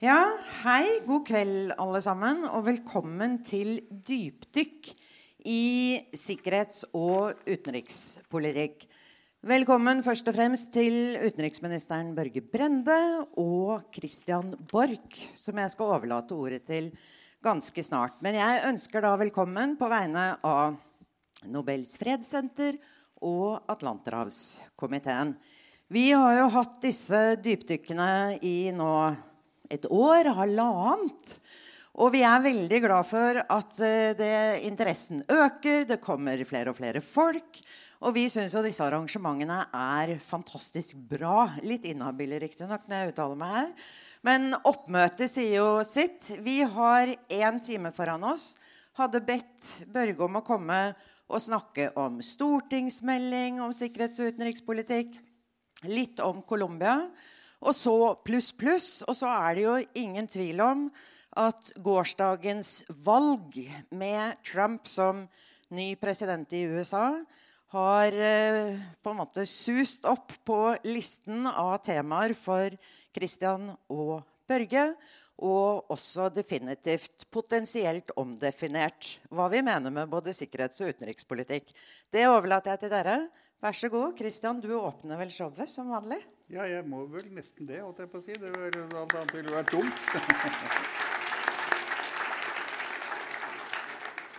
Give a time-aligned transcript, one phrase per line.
[0.00, 0.30] Ja,
[0.62, 4.88] hei, god kveld alle sammen, og velkommen til dypdykk
[5.44, 8.86] i sikkerhets- og utenrikspolitikk.
[9.44, 12.96] Velkommen først og fremst til utenriksministeren Børge Brende
[13.36, 16.88] og Christian Borch, som jeg skal overlate ordet til
[17.44, 18.16] ganske snart.
[18.24, 20.80] Men jeg ønsker da velkommen på vegne av
[21.44, 22.80] Nobels fredssenter
[23.20, 25.36] og Atlanterhavskomiteen.
[25.92, 28.94] Vi har jo hatt disse dypdykkene i nå
[29.70, 31.36] et år, halvannet.
[32.00, 34.34] Og vi er veldig glad for at eh, det,
[34.66, 37.60] interessen øker, det kommer flere og flere folk.
[38.00, 41.50] Og vi syns jo disse arrangementene er fantastisk bra.
[41.66, 43.74] Litt inhabile, riktignok, når jeg uttaler meg her.
[44.24, 46.30] Men oppmøtet sier jo sitt.
[46.44, 48.54] Vi har én time foran oss.
[48.96, 50.80] Hadde bedt Børge om å komme
[51.30, 55.18] og snakke om stortingsmelding om sikkerhets- og utenrikspolitikk.
[55.88, 56.96] Litt om Colombia.
[57.60, 58.90] Og så pluss, pluss.
[59.08, 60.86] Og så er det jo ingen tvil om
[61.38, 63.60] at gårsdagens valg
[63.94, 65.26] med Trump som
[65.70, 67.20] ny president i USA
[67.70, 70.58] har eh, på en måte sust opp på
[70.88, 72.74] listen av temaer for
[73.14, 74.90] Christian og Børge.
[75.40, 81.70] Og også definitivt potensielt omdefinert hva vi mener med både sikkerhets- og utenrikspolitikk.
[82.12, 83.14] Det overlater jeg til dere.
[83.60, 84.14] Vær så god.
[84.16, 86.16] Christian, du åpner vel showet som vanlig?
[86.48, 88.36] Ja, jeg må vel nesten det, holdt jeg på å si.
[88.40, 90.00] Det var, alt annet ville vært dumt.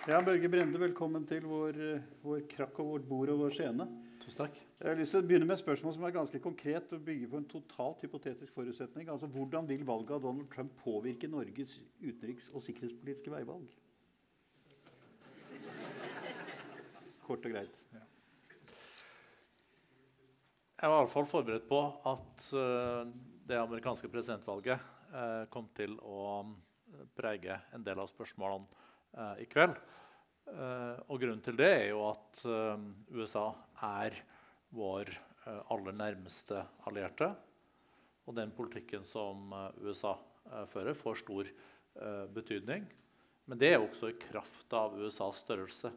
[0.09, 1.75] Ja, Børge Brende, velkommen til vår,
[2.25, 3.85] vår, krakk og vårt bord og vår scene.
[4.23, 4.55] Tusen takk.
[4.79, 7.29] Jeg har lyst til å begynne med et spørsmål som er ganske konkret og bygger
[7.29, 9.11] på en totalt hypotetisk forutsetning.
[9.13, 13.69] Altså, Hvordan vil valget av Donald Trump påvirke Norges utenriks- og sikkerhetspolitiske veivalg?
[17.27, 17.77] Kort og greit.
[17.93, 18.01] Ja.
[20.81, 21.79] Jeg var i hvert fall forberedt på
[22.09, 23.05] at uh,
[23.45, 24.81] det amerikanske presidentvalget
[25.13, 26.41] uh, kom til å
[27.13, 28.79] prege en del av spørsmålene
[29.43, 29.75] i kveld.
[31.11, 32.41] Og grunnen til det er jo at
[33.11, 33.43] USA
[33.87, 34.15] er
[34.75, 35.11] vår
[35.71, 37.29] aller nærmeste allierte.
[38.27, 39.51] Og den politikken som
[39.83, 40.13] USA
[40.71, 41.51] fører, får stor
[42.35, 42.87] betydning.
[43.47, 45.91] Men det er også i kraft av USAs størrelse.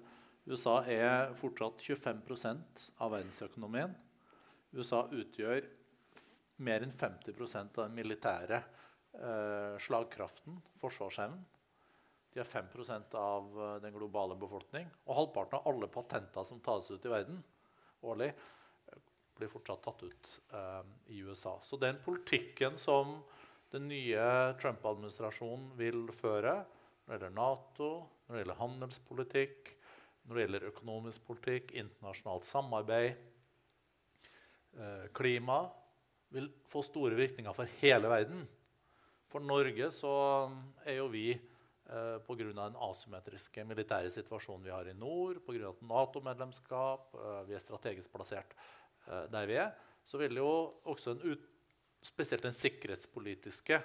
[0.47, 3.94] USA er fortsatt 25% av verdensøkonomien.
[4.75, 5.67] USA utgjør
[6.65, 8.62] mer enn 50% av den militære
[9.85, 11.43] slagkraften, forsvarsevnen.
[12.35, 12.67] De er 5
[13.15, 14.89] av eh, den globale befolkning.
[15.07, 17.39] Og halvparten av alle patenter som tas ut i verden
[18.03, 18.99] årlig, eh,
[19.39, 20.83] blir fortsatt tatt ut eh,
[21.15, 21.61] i USA.
[21.62, 23.21] Så den politikken som
[23.71, 26.65] den nye Trump-administrasjonen vil føre
[27.05, 27.93] når det gjelder Nato,
[28.27, 29.73] når det gjelder handelspolitikk,
[30.25, 33.34] når det gjelder økonomisk politikk, internasjonalt samarbeid, eh,
[35.15, 35.59] klima,
[36.35, 38.41] vil få store virkninger for hele verden.
[39.31, 40.15] For Norge så
[40.83, 41.29] er jo vi
[41.85, 42.45] Eh, Pga.
[42.49, 45.75] den asymmetriske militære situasjonen vi har i nord, pga.
[45.85, 48.55] Nato-medlemskap, eh, vi er strategisk plassert
[49.07, 49.75] eh, der vi er,
[50.09, 50.49] så vil jo
[50.89, 51.45] også en ut,
[52.05, 53.77] spesielt den sikkerhetspolitiske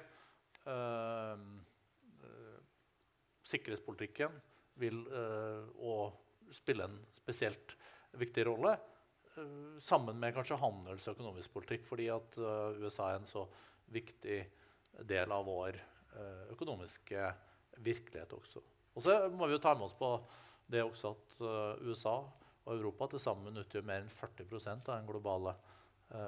[0.71, 1.43] eh,
[3.51, 4.39] sikkerhetspolitikken
[4.79, 7.75] vil eh, spille en spesielt
[8.15, 8.77] viktig rolle.
[9.39, 12.37] Eh, sammen med kanskje handels- og økonomisk politikk, fordi at
[12.79, 13.45] USA er en så
[13.89, 14.39] viktig
[15.07, 15.79] del av vår
[16.51, 17.23] økonomiske
[17.85, 18.61] virkelighet også.
[18.97, 20.09] Og så må vi jo ta med oss på
[20.67, 21.35] det også at
[21.85, 22.15] USA
[22.65, 25.53] og Europa til sammen utgjør mer enn 40% av den globale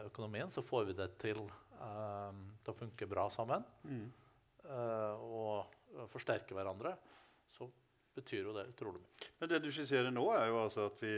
[0.06, 0.54] økonomien.
[0.54, 4.06] Så får vi det til, til å funke bra sammen mm.
[5.26, 6.94] og forsterke hverandre,
[7.58, 7.68] så
[8.18, 9.32] betyr jo det utrolig mye.
[9.40, 11.12] Men det du skisserer nå, er jo altså at vi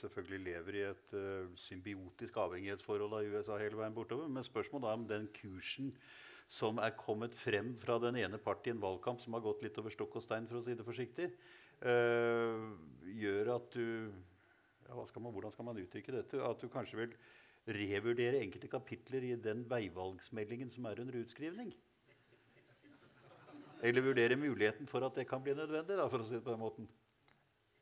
[0.00, 1.16] selvfølgelig lever i et
[1.60, 4.30] symbiotisk avhengighetsforhold av USA hele veien bortover.
[4.32, 5.92] Men spørsmålet er om den kursen
[6.52, 9.78] som er kommet frem fra den ene part i en valgkamp som har gått litt
[9.80, 11.30] over stokk og stein, for å si det forsiktig,
[11.86, 12.66] uh,
[13.22, 13.86] gjør at du
[14.92, 16.42] ja, skal man, Hvordan skal man uttrykke dette?
[16.44, 17.14] At du kanskje vil
[17.72, 21.72] revurdere enkelte kapitler i den veivalgsmeldingen som er under utskrivning?
[23.82, 25.96] Eller vurdere muligheten for at det kan bli nødvendig?
[25.98, 26.86] Da, for å si det på den måten.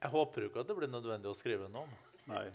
[0.00, 1.92] Jeg håper jo ikke at det blir nødvendig å skrive noe om.
[2.30, 2.46] Nei.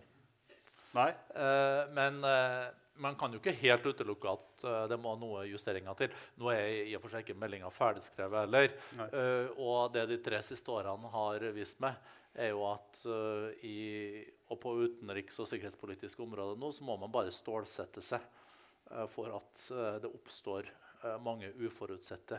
[0.95, 1.11] Nei.
[1.35, 2.71] Uh, men uh,
[3.03, 6.15] man kan jo ikke helt utelukke at uh, det må noe justeringer til.
[6.41, 8.71] Nå er i og for seg ikke meldinga ferdigskrevet heller.
[8.97, 11.99] Uh, og det de tre siste årene har vist meg,
[12.35, 17.13] er jo at uh, i, og på utenriks- og sikkerhetspolitiske områder nå så må man
[17.13, 18.25] bare stålsette seg
[19.09, 19.63] for at
[19.97, 20.67] det oppstår
[21.25, 22.37] mange uforutsette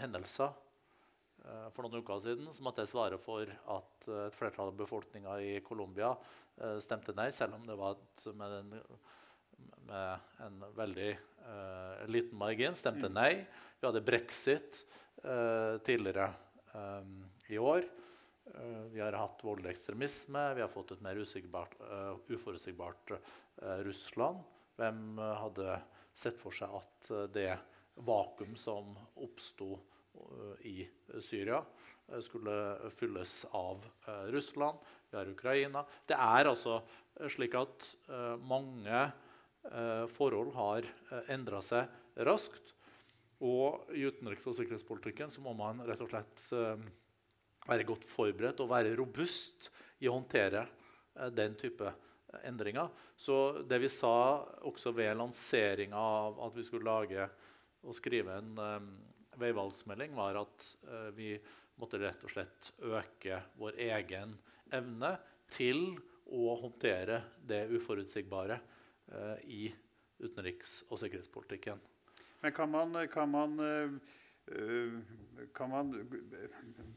[0.00, 0.52] hendelser.
[1.74, 5.58] For noen uker siden som måtte jeg svare for at et flertall av befolkninga i
[5.66, 6.14] Colombia
[6.80, 8.70] stemte nei, selv om det var et, med en,
[9.88, 11.10] med en veldig
[11.46, 13.16] uh, liten margin stemte mm.
[13.16, 13.32] nei.
[13.80, 14.80] Vi hadde brexit
[15.24, 16.30] uh, tidligere
[17.52, 17.84] i år.
[18.54, 20.46] Uh, vi har hatt voldelig ekstremisme.
[20.56, 23.16] Vi har fått et mer uforutsigbart
[23.86, 24.42] Russland.
[24.78, 25.78] Hvem hadde
[26.18, 27.52] sett for seg at det
[27.94, 29.76] vakuum som oppsto
[30.66, 30.84] i
[31.22, 31.58] Syria,
[32.22, 33.82] skulle fylles av
[34.30, 34.78] Russland?
[35.10, 35.82] Vi har Ukraina.
[36.06, 36.80] Det er altså
[37.30, 37.88] slik at
[38.42, 39.00] mange
[39.64, 41.88] Eh, forhold har eh, endra seg
[42.26, 42.74] raskt.
[43.44, 46.42] Og i utenriks- og sikkerhetspolitikken så må man rett og slett
[47.64, 49.70] være godt forberedt og være robust
[50.04, 50.62] i å håndtere
[51.34, 51.90] den type
[52.44, 52.92] endringer.
[53.16, 57.26] Så det vi sa også ved lanseringa av at vi skulle lage
[57.84, 58.90] og skrive en um,
[59.40, 61.34] veivalgsmelding, var at uh, vi
[61.80, 64.36] måtte rett og slett øke vår egen
[64.74, 65.16] evne
[65.52, 65.94] til
[66.24, 68.60] å håndtere det uforutsigbare
[69.12, 69.74] Eh, i
[70.18, 71.80] utenriks- og sikkerhetspolitikken.
[72.40, 73.90] Men kan man, kan man, eh,
[75.54, 75.92] kan man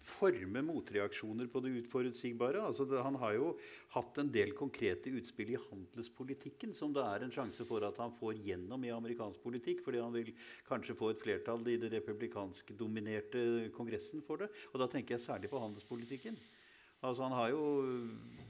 [0.04, 2.62] forme motreaksjoner på det utforutsigbare?
[2.64, 3.52] Altså han har jo
[3.94, 8.14] hatt en del konkrete utspill i handelspolitikken som det er en sjanse for at han
[8.20, 10.34] får gjennom i amerikansk politikk, fordi han vil
[10.68, 14.52] kanskje få et flertall i det republikansk dominerte Kongressen for det.
[14.74, 16.40] Og da tenker jeg særlig på handelspolitikken.
[17.06, 17.66] Altså Han har jo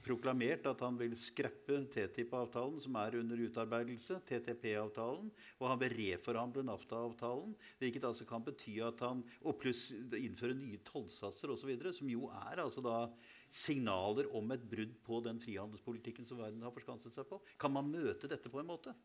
[0.07, 5.27] proklamert at han vil skreppe TTIP-avtalen, som er under utarbeidelse, TTP-avtalen,
[5.59, 7.57] og han vil reforhandle NAFTA-avtalen.
[7.81, 12.63] Hvilket altså kan bety at han Og pluss innføre nye tollsatser osv., som jo er
[12.63, 13.09] altså da
[13.51, 17.41] signaler om et brudd på den frihandelspolitikken som verden har forskanset seg på.
[17.59, 18.95] Kan man møte dette på en måte?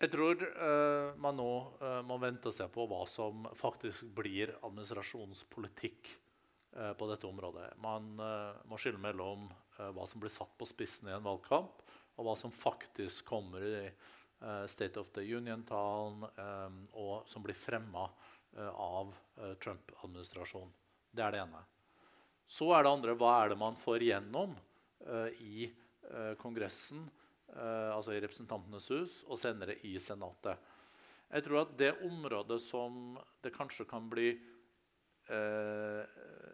[0.00, 1.50] Jeg tror uh, man nå
[1.82, 6.29] uh, må vente og se på hva som faktisk blir administrasjonspolitikk Eh,
[6.98, 7.72] på dette området.
[7.82, 11.82] Man eh, må skille mellom eh, hva som blir satt på spissen i en valgkamp,
[12.16, 13.76] og hva som faktisk kommer i
[14.72, 16.22] State of the Union-talen,
[16.96, 18.06] og som blir fremma
[18.56, 19.10] av
[19.60, 20.70] Trump-administrasjonen.
[21.12, 21.60] Det er det ene.
[22.48, 24.56] Så er det andre hva er det man får gjennom
[25.44, 25.68] i
[26.40, 27.04] Kongressen,
[27.52, 30.56] altså i Representantenes hus, og senere i Senatet.
[31.30, 34.49] Jeg tror at det området som det kanskje kan bli eh,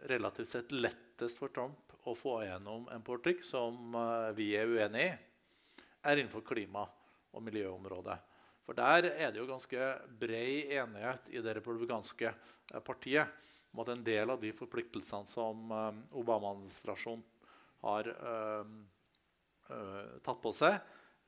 [0.07, 5.09] relativt sett lettest for Trump å få gjennom en politikk som eh, vi er uenig
[5.09, 5.15] i,
[6.07, 6.87] er innenfor klima-
[7.37, 8.17] og miljøområdet.
[8.67, 9.89] For der er det jo ganske
[10.19, 13.33] bred enighet i det republikanske eh, partiet
[13.75, 17.25] om at en del av de forpliktelsene som eh, Obama-administrasjonen
[17.87, 18.65] har uh,
[19.69, 20.79] uh, tatt på seg,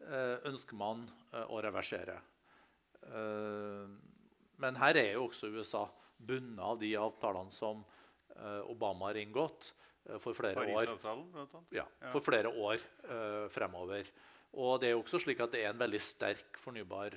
[0.08, 1.04] uh, ønsker man
[1.52, 2.16] å reversere.
[4.58, 5.84] men her er jo også USA
[6.18, 7.82] bundet av de avtalene som
[8.36, 9.70] uh, Obama har inngått
[10.10, 10.92] uh, for flere år,
[11.74, 14.10] ja, for flere år uh, fremover.
[14.58, 17.12] Og det er jo også slik at det er en veldig sterk fornybar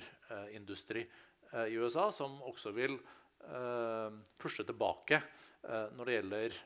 [0.52, 1.00] industri
[1.64, 2.98] i USA som også vil
[4.36, 5.16] pushe tilbake
[5.96, 6.58] når det gjelder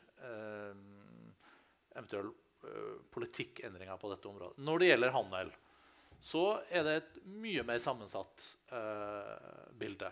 [1.95, 2.35] eventuelle
[3.15, 4.59] politikkendringer på dette området.
[4.67, 5.55] Når det gjelder handel,
[6.19, 8.51] så er det et mye mer sammensatt
[9.79, 10.11] bilde.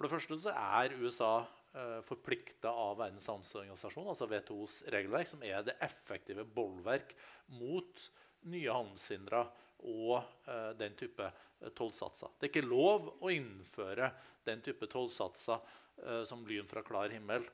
[0.00, 1.42] For det første så er USA
[1.76, 7.12] eh, forplikta av Verdens handelsorganisasjon, altså WTOs regelverk, som er det effektive bolverk
[7.52, 8.06] mot
[8.48, 9.42] nye handelshindre
[9.92, 10.14] og
[10.48, 12.32] eh, den type uh, tollsatser.
[12.32, 14.08] Det er ikke lov å innføre
[14.48, 15.60] den type tollsatser
[16.00, 17.44] eh, som lyn fra klar himmel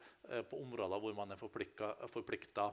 [0.46, 2.70] på områder hvor man er forplikta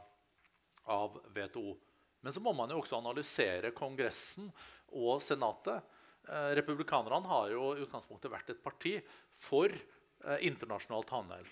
[0.93, 1.73] av WTO.
[2.21, 4.53] Men så må man jo også analysere Kongressen
[5.01, 5.81] og Senatet.
[6.29, 8.95] Republikanerne har jo i utgangspunktet vært et parti
[9.43, 11.49] for eh, internasjonalt handel.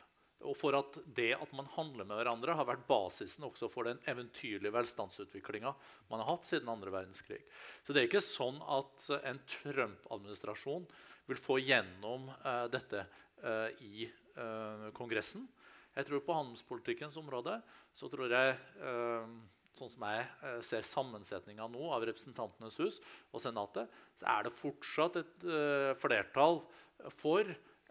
[0.48, 4.00] Og for at det at man handler med hverandre, har vært basisen også for den
[4.10, 5.74] eventyrlige velstandsutviklinga
[6.10, 7.42] man har hatt siden andre verdenskrig.
[7.86, 10.88] Så det er ikke sånn at en Trump-administrasjon
[11.30, 13.06] vil få gjennom eh, dette
[13.44, 15.46] eh, i eh, Kongressen.
[15.92, 17.58] Jeg tror På handelspolitikkens område
[17.94, 19.34] så tror jeg eh,
[19.80, 23.01] sånn som jeg eh, ser sammensetninga nå av Representantenes hus
[23.32, 25.46] og Senatet, så er det fortsatt et
[26.01, 26.62] flertall
[27.18, 27.48] for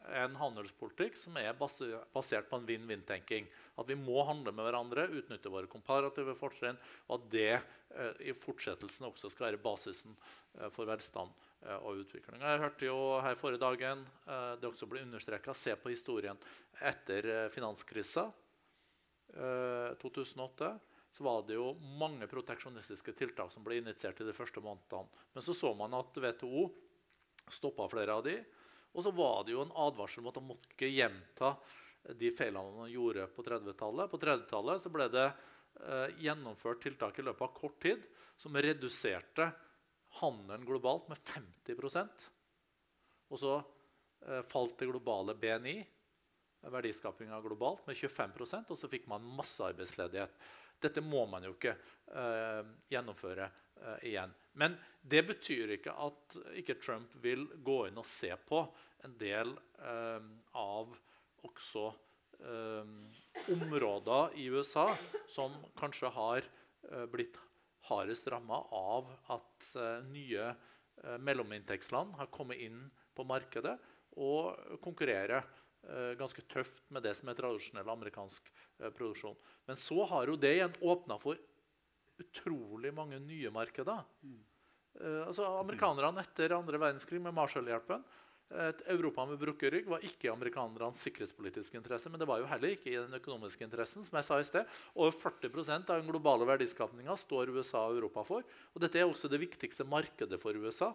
[0.08, 3.46] en handelspolitikk som er basert på en vinn-vinn-tenking.
[3.80, 8.34] At vi må handle med hverandre, utnytte våre komparative fortrinn, og at det eh, i
[8.36, 10.16] fortsettelsen også skal være basisen
[10.58, 11.32] eh, for velstand
[11.66, 12.42] eh, og utvikling.
[12.42, 16.40] Jeg hørte jo her forrige dagen eh, det også ble understreka se på historien
[16.80, 18.30] etter eh, finanskrisa
[19.30, 20.78] 2008 eh,
[21.10, 25.26] så var det jo mange proteksjonistiske tiltak som ble initiert i de første månedene.
[25.34, 26.68] Men så så man at WTO
[27.50, 28.36] stoppa flere av de.
[28.94, 31.54] Og så var det jo en advarsel om at man måtte ikke gjenta
[32.20, 34.10] de feilene man gjorde på 30-tallet.
[34.10, 38.06] På 30-tallet ble det eh, gjennomført tiltak i løpet av kort tid
[38.40, 39.50] som reduserte
[40.20, 42.28] handelen globalt med 50%
[43.30, 45.76] Og så eh, falt det globale BNI,
[46.70, 50.34] verdiskapinga globalt, med 25% og så fikk man massearbeidsledighet.
[50.80, 51.74] Dette må man jo ikke
[52.14, 54.32] uh, gjennomføre uh, igjen.
[54.60, 58.64] Men det betyr ikke at ikke Trump vil gå inn og se på
[59.06, 60.20] en del uh,
[60.56, 60.96] av
[61.46, 61.90] også
[63.52, 64.86] områder i USA
[65.28, 66.46] som kanskje har
[67.12, 67.36] blitt
[67.84, 69.66] hardest ramma av at
[70.08, 70.46] nye
[71.20, 73.74] mellominntektsland har kommet inn på markedet
[74.16, 75.44] og konkurrerer
[76.20, 78.50] ganske tøft med det som er tradisjonell amerikansk
[78.96, 79.36] produksjon.
[79.66, 81.40] Men så har jo det igjen åpna for
[82.20, 84.04] utrolig mange nye markeder.
[84.20, 84.40] Mm.
[85.24, 88.04] altså Amerikanerne etter andre verdenskrig med Marshall-hjelpen
[88.50, 92.74] et Europa med brukket rygg var ikke amerikanernes sikkerhetspolitiske interesse, men det var jo heller
[92.74, 94.02] ikke i den økonomiske interessen.
[94.04, 94.66] som jeg sa i sted.
[94.94, 98.42] Over 40% av den globale verdiskapinga står USA og Europa for.
[98.74, 100.92] Og dette er også det viktigste markedet for USA.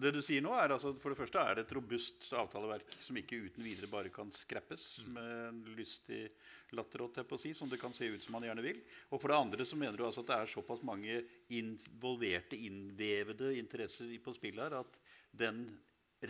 [0.00, 3.16] Det du sier nå er altså, For det første er det et robust avtaleverk som
[3.20, 6.22] ikke uten videre bare kan skreppes med en lystig
[6.72, 7.04] latter,
[7.36, 8.80] si, som det kan se ut som man gjerne vil.
[9.12, 11.18] Og for det andre så mener du altså at det er såpass mange
[11.52, 14.96] involverte, innvevede interesser på spill her at
[15.36, 15.66] den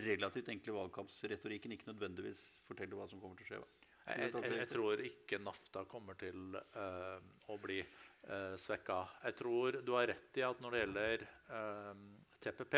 [0.03, 3.63] relativt enkle valgkampsretorikken ikke nødvendigvis forteller hva som kommer til å skje?
[4.03, 8.99] Jeg, jeg, jeg, tror ikke NAFTA kommer til uh, å bli uh, svekka.
[9.29, 12.03] Jeg tror du har rett i at når det gjelder uh, eh,
[12.43, 12.75] TPP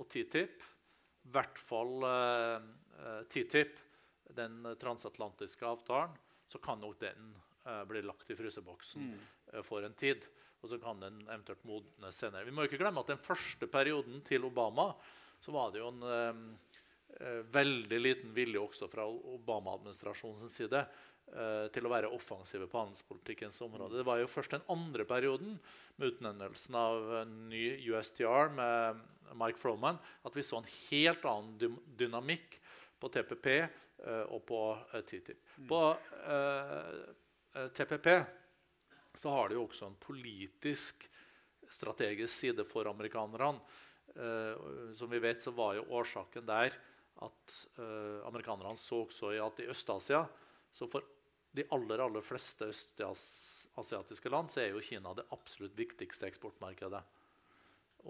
[0.00, 0.66] og TTIP,
[1.22, 3.80] i hvert fall eh, TTIP,
[4.32, 6.14] den transatlantiske avtalen,
[6.48, 7.32] så kan nok den
[7.86, 9.18] bli lagt i fryseboksen mm.
[9.62, 10.24] for en tid.
[10.62, 12.46] Og så kan den eventuelt modnes senere.
[12.46, 14.88] Vi må ikke glemme at den første perioden til Obama
[15.42, 16.42] så var det jo en eh,
[17.18, 23.58] eh, veldig liten vilje også fra Obama-administrasjonens side eh, til å være offensive på handelspolitikkens
[23.66, 23.98] område.
[23.98, 25.56] Det var jo først den andre perioden
[25.96, 29.02] med utnevnelsen av en ny USTR med
[29.38, 32.58] Mike Froman at vi så en helt annen dynamikk
[33.02, 34.60] på TPP eh, og på
[34.92, 35.38] eh, TTIP.
[35.58, 35.68] Mm.
[35.70, 35.80] På
[36.26, 38.08] eh, TPP
[39.18, 41.08] så har det jo også en politisk
[41.72, 43.58] strategisk side for amerikanerne.
[44.96, 46.74] Som vi vet, så var jo årsaken der
[47.24, 47.54] at
[48.28, 50.20] amerikanerne så også at i Øst-Asia
[50.72, 51.04] så For
[51.52, 57.02] de aller, aller fleste østasiatiske land så er jo Kina det absolutt viktigste eksportmarkedet.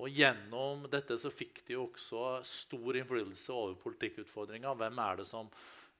[0.00, 4.72] Og Gjennom dette så fikk de jo også stor innflytelse over politikkutfordringa.
[4.78, 5.50] Hvem er det som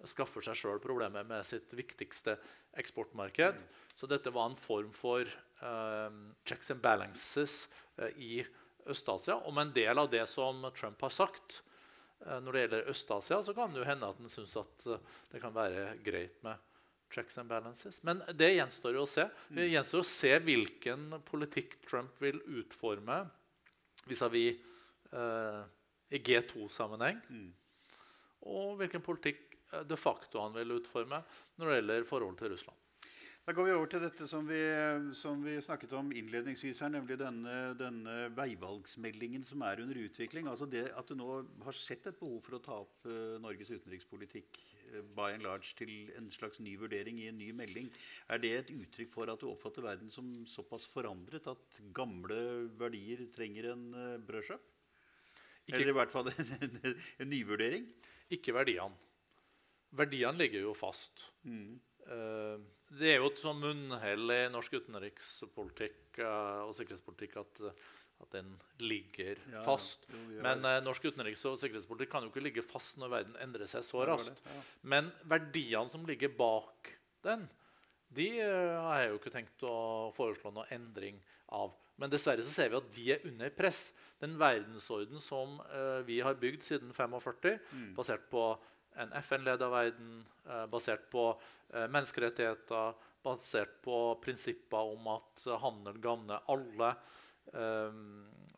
[0.09, 2.39] skaffer seg sjøl problemer med sitt viktigste
[2.81, 3.61] eksportmarked?
[3.95, 5.29] Så dette var en form for
[5.61, 7.67] um, checks and balances
[8.01, 8.41] uh, i
[8.89, 9.37] Øst-Asia.
[9.37, 11.61] Om en del av det som Trump har sagt
[12.27, 15.05] eh, når det gjelder Øst-Asia, så kan det jo hende at han syns at eh,
[15.31, 16.59] det kan være greit med
[17.13, 18.01] checks and balances.
[18.03, 19.29] Men det gjenstår jo å se.
[19.53, 23.21] Det gjenstår å se hvilken politikk Trump vil utforme
[24.07, 24.61] vis-à-vis -vis,
[25.13, 25.65] uh,
[26.11, 27.21] i G2-sammenheng.
[27.29, 27.53] Mm.
[28.53, 29.57] Og hvilken politikk
[29.89, 31.23] de facto han vil utforme
[31.57, 32.82] når det gjelder forholdet til Russland.
[33.43, 34.59] Da går vi over til dette som vi,
[35.19, 40.47] som vi snakket om innledningsvis her, nemlig denne, denne, veivalgsmeldingen som er under utvikling.
[40.47, 43.73] Altså det At du nå har sett et behov for å ta opp uh, Norges
[43.75, 44.61] utenrikspolitikk
[44.93, 47.89] uh, by and large til en slags ny vurdering i en ny melding.
[48.31, 52.39] Er det et uttrykk for at du oppfatter verden som såpass forandret at gamle
[52.79, 53.89] verdier trenger en
[54.23, 54.69] brødskjøp?
[55.67, 55.81] brødskive?
[55.81, 57.91] Eller i hvert fall en, en, en nyvurdering?
[58.39, 59.11] Ikke verdiene.
[59.99, 61.27] Verdiene ligger jo fast.
[61.43, 61.75] Mm.
[62.07, 62.63] Uh,
[62.99, 67.61] det er jo et sånn munnhell i norsk utenrikspolitikk uh, og sikkerhetspolitikk at,
[68.25, 70.05] at den ligger ja, fast.
[70.13, 73.71] Jo, Men uh, norsk utenriks- og sikkerhetspolitikk kan jo ikke ligge fast når verden endrer
[73.71, 74.43] seg så raskt.
[74.45, 74.65] Ja.
[74.95, 76.93] Men verdiene som ligger bak
[77.25, 77.47] den,
[78.13, 79.77] de uh, har jeg jo ikke tenkt å
[80.17, 81.23] foreslå noe endring
[81.53, 81.73] av.
[82.01, 83.91] Men dessverre så ser vi at de er under press.
[84.23, 85.57] Den verdensorden som
[86.07, 87.89] vi har bygd siden 45, mm.
[87.97, 88.45] basert på
[89.01, 91.29] en FN-leda verden eh, basert på
[91.73, 96.93] eh, menneskerettigheter, basert på prinsipper om at handel gagner alle.
[97.53, 97.99] Eh,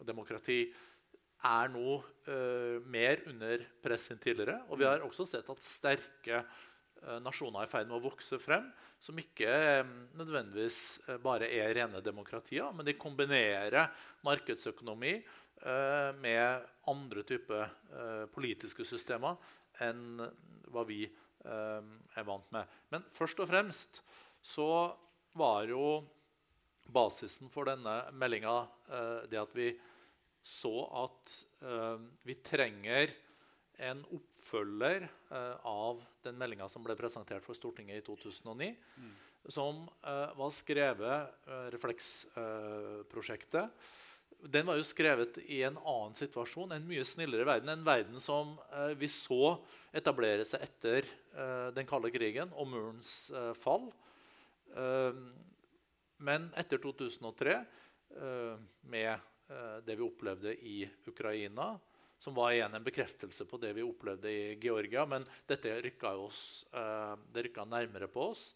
[0.04, 0.64] demokrati
[1.44, 1.98] er nå
[2.88, 4.62] mer under press enn tidligere.
[4.72, 6.38] Og vi har også sett at sterke
[7.20, 9.50] nasjoner er i ferd med å vokse frem, som ikke
[10.16, 10.78] nødvendigvis
[11.20, 13.92] bare er rene demokratier, men de kombinerer
[14.24, 15.18] markedsøkonomi
[16.24, 17.76] med andre typer
[18.32, 19.36] politiske systemer
[19.82, 20.20] enn
[20.70, 21.80] hva vi eh,
[22.14, 22.76] er vant med.
[22.92, 24.02] Men først og fremst
[24.44, 24.68] så
[25.34, 26.04] var jo
[26.94, 28.56] basisen for denne meldinga
[28.92, 29.72] eh, det at vi
[30.44, 31.32] så at
[31.64, 33.12] eh, vi trenger
[33.84, 38.76] en oppfølger eh, av den meldinga som ble presentert for Stortinget i 2009.
[39.00, 39.14] Mm.
[39.48, 41.32] Som eh, var skrevet,
[41.74, 43.66] Refleksprosjektet,
[44.44, 47.70] den var jo skrevet i en annen situasjon, en mye snillere verden.
[47.72, 49.56] En verden som eh, vi så
[49.94, 53.90] etablere seg etter eh, den kalde krigen og murens eh, fall.
[56.24, 57.56] Men etter 2003,
[58.18, 58.54] eh,
[58.90, 59.30] med
[59.84, 61.74] det vi opplevde i Ukraina,
[62.18, 66.64] som var igjen en bekreftelse på det vi opplevde i Georgia, men dette rykka, oss,
[66.72, 68.46] det rykka nærmere på oss.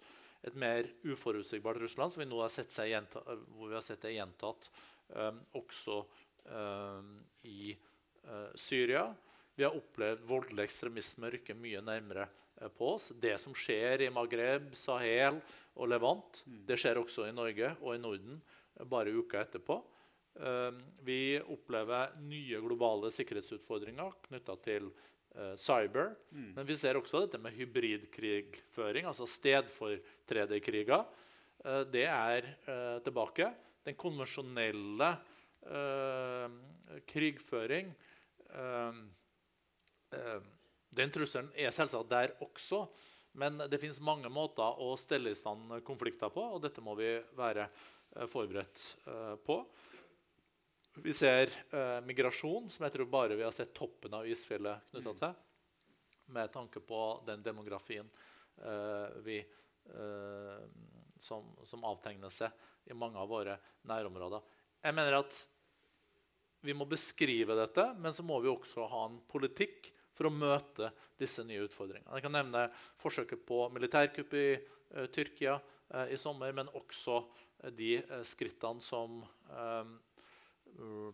[0.41, 3.21] Et mer uforutsigbart Russland, som vi nå har sett, gjenta,
[3.53, 4.71] hvor vi har sett det gjentatt
[5.57, 6.03] også
[6.53, 7.77] um, i
[8.29, 9.09] uh, Syria.
[9.59, 12.29] Vi har opplevd voldelig ekstremisme rykke mye nærmere
[12.61, 13.11] uh, på oss.
[13.21, 15.41] Det som skjer i Maghreb, Sahel
[15.79, 16.63] og Levant, mm.
[16.69, 19.81] det skjer også i Norge og i Norden uh, bare uka etterpå.
[20.39, 24.93] Um, vi opplever nye globale sikkerhetsutfordringer knytta til
[25.61, 26.15] cyber.
[26.35, 26.55] Mm.
[26.57, 31.05] Men vi ser også dette med hybridkrigføring, altså stedfortrederkriger.
[31.93, 32.49] det er
[33.05, 33.51] tilbake
[33.89, 35.11] den konvensjonelle
[35.65, 36.57] eh,
[37.09, 37.93] krigføring
[38.53, 39.01] eh,
[40.13, 40.41] eh,
[40.89, 42.87] Den trusselen er selvsagt der også.
[43.39, 47.11] Men det finnes mange måter å stelle i stand konflikter på, og dette må vi
[47.39, 49.61] være eh, forberedt eh, på.
[51.05, 55.15] Vi ser eh, migrasjon, som jeg tror bare vi har sett toppen av isfjellet knytta
[55.21, 55.37] til.
[56.35, 58.09] Med tanke på den demografien
[59.25, 59.39] vi,
[61.21, 63.59] som, som avtegner seg i mange av våre
[63.89, 64.45] nærområder.
[64.85, 65.39] Jeg mener at
[66.65, 70.91] vi må beskrive dette, men så må vi også ha en politikk for å møte
[71.19, 72.11] disse nye utfordringene.
[72.19, 72.65] Jeg kan nevne
[72.99, 79.25] forsøket på militærkupp i uh, Tyrkia uh, i sommer, men også uh, de skrittene som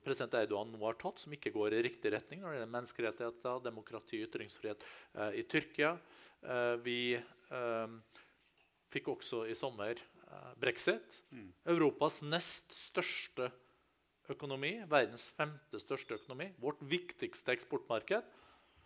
[0.05, 3.61] president Eidogan nå har tatt, som ikke går i riktig retning når det gjelder menneskerettigheter,
[3.65, 4.83] demokrati ytringsfrihet
[5.39, 5.93] i Tyrkia.
[6.85, 7.15] vi
[8.95, 10.01] fikk også i sommer
[10.35, 11.23] Eh, brexit.
[11.31, 11.51] Mm.
[11.75, 13.51] Europas nest største
[14.33, 18.33] økonomi, verdens femte største økonomi, vårt viktigste eksportmarked,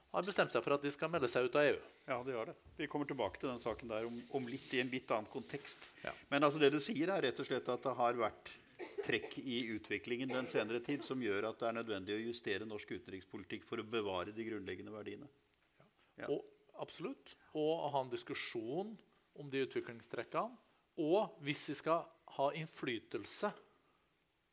[0.08, 1.78] har bestemt seg for at de skal melde seg ut av EU.
[2.08, 2.54] Ja, det gjør det.
[2.78, 5.84] Vi kommer tilbake til den saken der om, om litt, i en litt annen kontekst.
[6.02, 6.14] Ja.
[6.32, 8.52] Men altså det du sier, er rett og slett at det har vært
[9.04, 12.96] trekk i utviklingen den senere tid som gjør at det er nødvendig å justere norsk
[12.96, 15.28] utenrikspolitikk for å bevare de grunnleggende verdiene.
[16.18, 16.30] Ja.
[16.32, 16.40] Og,
[16.80, 17.36] absolutt.
[17.58, 18.96] Og ha en diskusjon
[19.38, 20.56] om de utviklingstrekkene
[20.98, 22.06] og hvis vi skal
[22.38, 23.50] ha innflytelse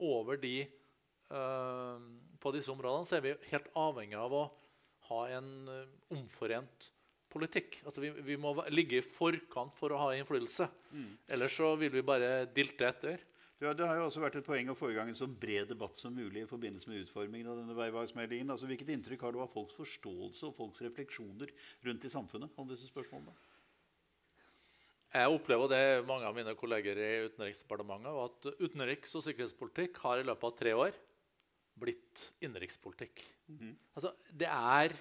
[0.05, 0.57] over de
[1.33, 1.97] uh,
[2.41, 4.43] på disse områdene, så er vi helt avhengig av å
[5.09, 6.91] ha en uh, omforent
[7.33, 7.79] politikk.
[7.83, 10.67] Altså vi, vi, må ligge i forkant for å ha innflytelse.
[10.93, 11.15] Mm.
[11.35, 13.25] Ellers så vil vi bare dilte etter.
[13.63, 15.69] Ja, det har jo også vært et poeng å få i gang en så bred
[15.71, 18.51] debatt som mulig i forbindelse med utformingen av denne veivalgsmeldingen.
[18.51, 21.53] Altså, hvilket inntrykk har du av folks forståelse og folks refleksjoner
[21.87, 23.33] rundt i samfunnet om disse spørsmålene?
[25.15, 30.25] Jeg opplever det mange av mine kolleger i Utenriksdepartementet, at utenriks- og sikkerhetspolitikk har i
[30.27, 30.97] løpet av tre år
[31.79, 33.23] blitt innenrikspolitikk.
[33.47, 33.75] Mm -hmm.
[33.95, 34.95] altså, det er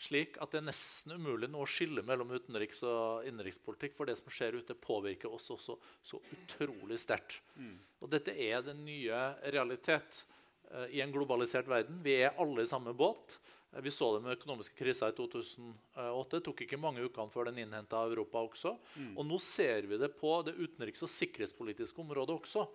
[0.00, 4.16] slik at det er nesten umulig nå å skille mellom utenriks- og innenrikspolitikk, for det
[4.18, 7.40] som skjer ute, påvirker oss også så utrolig sterkt.
[7.56, 7.78] Mm.
[8.00, 9.20] Og dette er den nye
[9.52, 10.24] realitet
[10.72, 12.00] uh, i en globalisert verden.
[12.02, 13.38] Vi er alle i samme båt.
[13.70, 16.30] Vi så det med økonomiske kriser i 2008.
[16.32, 18.72] Det tok ikke mange ukene før den innhenta Europa også.
[18.98, 19.12] Mm.
[19.14, 22.66] Og nå ser vi det på det utenriks- og sikkerhetspolitiske området også.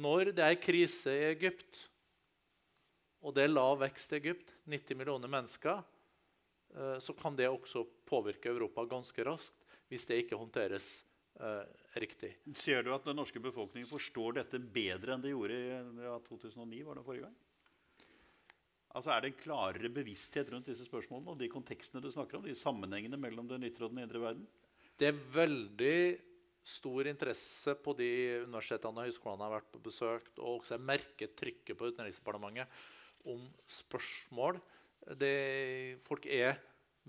[0.00, 1.82] Når det er krise i Egypt,
[3.20, 5.82] og det er lav vekst i Egypt, 90 millioner mennesker,
[6.72, 11.02] eh, så kan det også påvirke Europa ganske raskt hvis det ikke håndteres
[11.36, 11.68] eh,
[12.00, 12.32] riktig.
[12.56, 15.70] Ser du at den norske befolkningen forstår dette bedre enn de gjorde i
[16.06, 16.84] ja, 2009?
[16.86, 17.38] var det forrige gang?
[18.96, 22.46] Altså Er det en klarere bevissthet rundt disse spørsmålene og de kontekstene du snakker om?
[22.46, 24.48] De sammenhengene mellom den ytre og den indre verden?
[24.98, 26.00] Det er veldig
[26.66, 28.10] stor interesse på de
[28.44, 30.26] universitetene og høyskolene har vært på besøk.
[30.38, 32.82] Og også jeg merker trykket på Utenriksdepartementet
[33.30, 34.58] om spørsmål.
[35.20, 35.34] Det,
[36.06, 36.58] folk er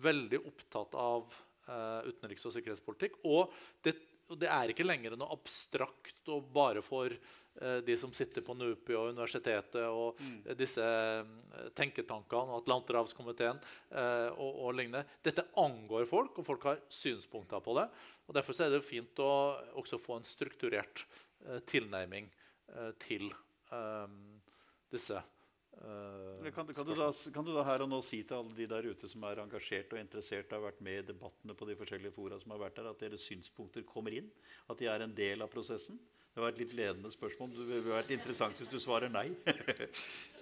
[0.02, 1.34] veldig opptatt av
[1.68, 3.20] uh, utenriks- og sikkerhetspolitikk.
[3.28, 3.52] Og
[3.84, 3.98] det,
[4.40, 7.16] det er ikke lenger noe abstrakt og bare for
[7.60, 10.54] Eh, de som sitter på NUPI og universitetet og mm.
[10.56, 13.60] disse eh, tenketankene og Atlanterhavskomiteen
[13.92, 15.04] eh, og, og lignende.
[15.24, 17.90] Dette angår folk, og folk har synspunkter på det.
[18.28, 19.34] og Derfor er det fint å
[19.82, 21.06] også få en strukturert
[21.66, 22.28] tilnærming
[23.02, 23.32] til
[24.94, 25.18] disse
[25.80, 28.88] kan, kan, du da, kan, du da, her og nå si til alle de der
[28.92, 32.40] ute som er engasjert og interessert har vært med i debattene på de forskjellige fora
[32.42, 34.28] som har vært der, at deres synspunkter kommer inn?
[34.70, 36.00] At de er en del av prosessen?
[36.32, 37.56] Det var et litt ledende spørsmål.
[37.56, 39.30] Det ville vært interessant hvis du svarer nei.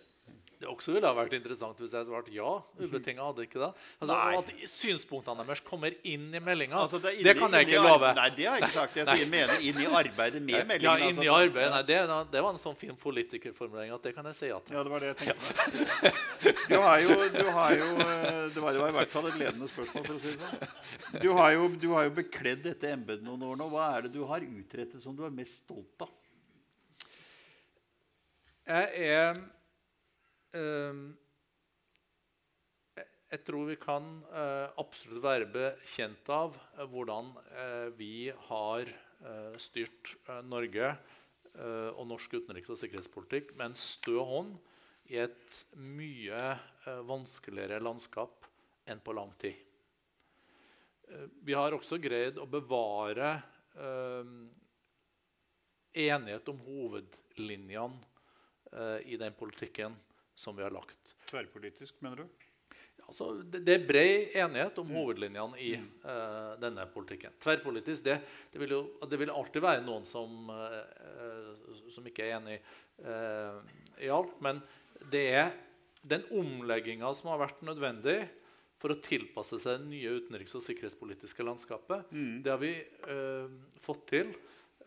[0.60, 2.50] Det også ville ha vært interessant hvis jeg svarte ja.
[2.82, 3.69] ubetinget hadde ikke det.
[4.04, 8.10] Altså, at synspunktene deres kommer inn i meldinga, Altså, det, det, kan jeg ikke love.
[8.17, 8.98] Nei, det har jeg ikke sagt.
[9.00, 11.38] Jeg sier, mener inn i arbeidet med ja, inn i altså.
[11.38, 11.69] arbeidet.
[11.78, 12.00] Nei, det,
[12.34, 14.76] det var en sånn fin politikerformulering at det kan jeg si ja til.
[14.76, 16.19] Ja, det var det jeg tenkte meg.
[16.69, 19.69] Du har jo, du har jo det, var, det var i hvert fall et ledende
[19.72, 21.22] spørsmål, for å si det sånn.
[21.24, 23.69] Du har jo, du har jo bekledd dette embetet noen år nå.
[23.72, 26.12] Hva er det du har utrettet som du er mest stolt av?
[28.69, 29.39] Jeg er
[30.54, 31.16] jeg-
[33.32, 38.86] Jeg tror vi kan eh, absolutt være bekjent av eh, hvordan eh, vi har
[39.60, 40.16] styrt
[40.48, 40.98] Norge
[41.60, 44.54] og norsk utenriks- og sikkerhetspolitikk med en stø hånd
[45.12, 46.60] i et mye
[47.04, 48.46] vanskeligere landskap
[48.88, 49.60] enn på lang tid.
[51.44, 53.44] Vi har også greid å bevare
[55.92, 58.00] enighet om hovedlinjene
[59.04, 60.00] i den politikken
[60.39, 61.15] som vi har lagt.
[61.30, 62.45] Tverrpolitisk, mener du?
[63.10, 67.34] Altså, det, det er bred enighet om hovedlinjene i uh, denne politikken.
[67.41, 68.19] Tverrpolitisk det,
[68.54, 72.60] det, vil jo, det vil alltid være noen som, eh, som ikke er enig
[73.02, 73.58] uh,
[73.97, 74.36] i alt.
[74.45, 74.62] Men
[75.10, 75.49] det er
[76.06, 78.19] den omlegginga som har vært nødvendig
[78.80, 82.71] for å tilpasse seg det nye utenriks- og sikkerhetspolitiske landskapet, det har vi
[83.84, 84.30] fått til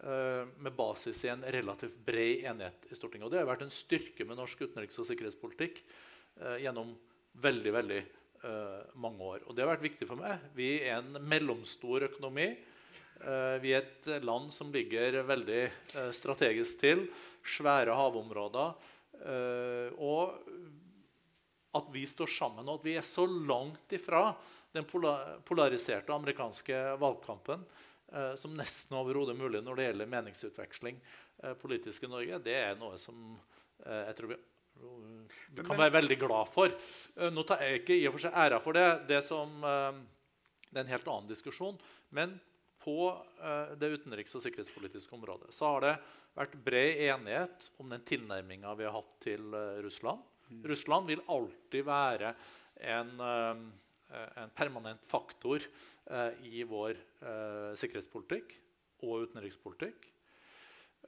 [0.03, 3.27] med basis i en relativt bred enighet i Stortinget.
[3.29, 5.79] Og det har vært en styrke med norsk utenriks- og sikkerhetspolitikk
[6.41, 6.91] eh, gjennom
[7.43, 9.45] veldig veldig eh, mange år.
[9.47, 10.43] Og det har vært viktig for meg.
[10.59, 12.49] Vi er en mellomstor økonomi.
[13.23, 17.07] Eh, vi er et land som ligger veldig eh, strategisk til.
[17.55, 18.75] Svære havområder.
[19.23, 20.35] eh, og
[21.73, 24.35] at vi står sammen, og at vi er så langt ifra
[24.75, 27.89] den polariserte amerikanske valgkampen eh,
[28.37, 30.99] som nesten overhodet mulig når det gjelder meningsutveksling
[31.43, 33.37] eh, politisk i Norge, det er noe som
[33.87, 34.41] eh, jeg tror vi
[35.53, 36.73] du kan være veldig glad for.
[37.17, 38.87] Eh, Nå tar jeg ikke i og for seg æra for det.
[39.11, 40.01] Det, som, eh,
[40.71, 41.79] det er en helt annen diskusjon.
[42.17, 42.35] Men
[42.83, 45.93] på eh, det utenriks- og sikkerhetspolitiske området så har det
[46.35, 50.25] vært bred enighet om den tilnærminga vi har hatt til eh, Russland.
[50.67, 52.35] Russland vil alltid være
[52.83, 53.63] en, eh,
[54.43, 55.63] en permanent faktor
[56.11, 58.57] eh, i vår eh, sikkerhetspolitikk
[59.07, 60.09] og utenrikspolitikk.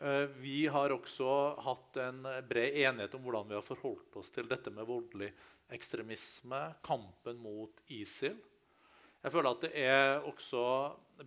[0.01, 1.31] Eh, Vi har også
[1.65, 5.31] hatt en bred enighet om hvordan vi har forholdt oss til dette med voldelig
[5.75, 8.37] ekstremisme, kampen mot ISIL.
[9.25, 10.63] Jeg føler at det er også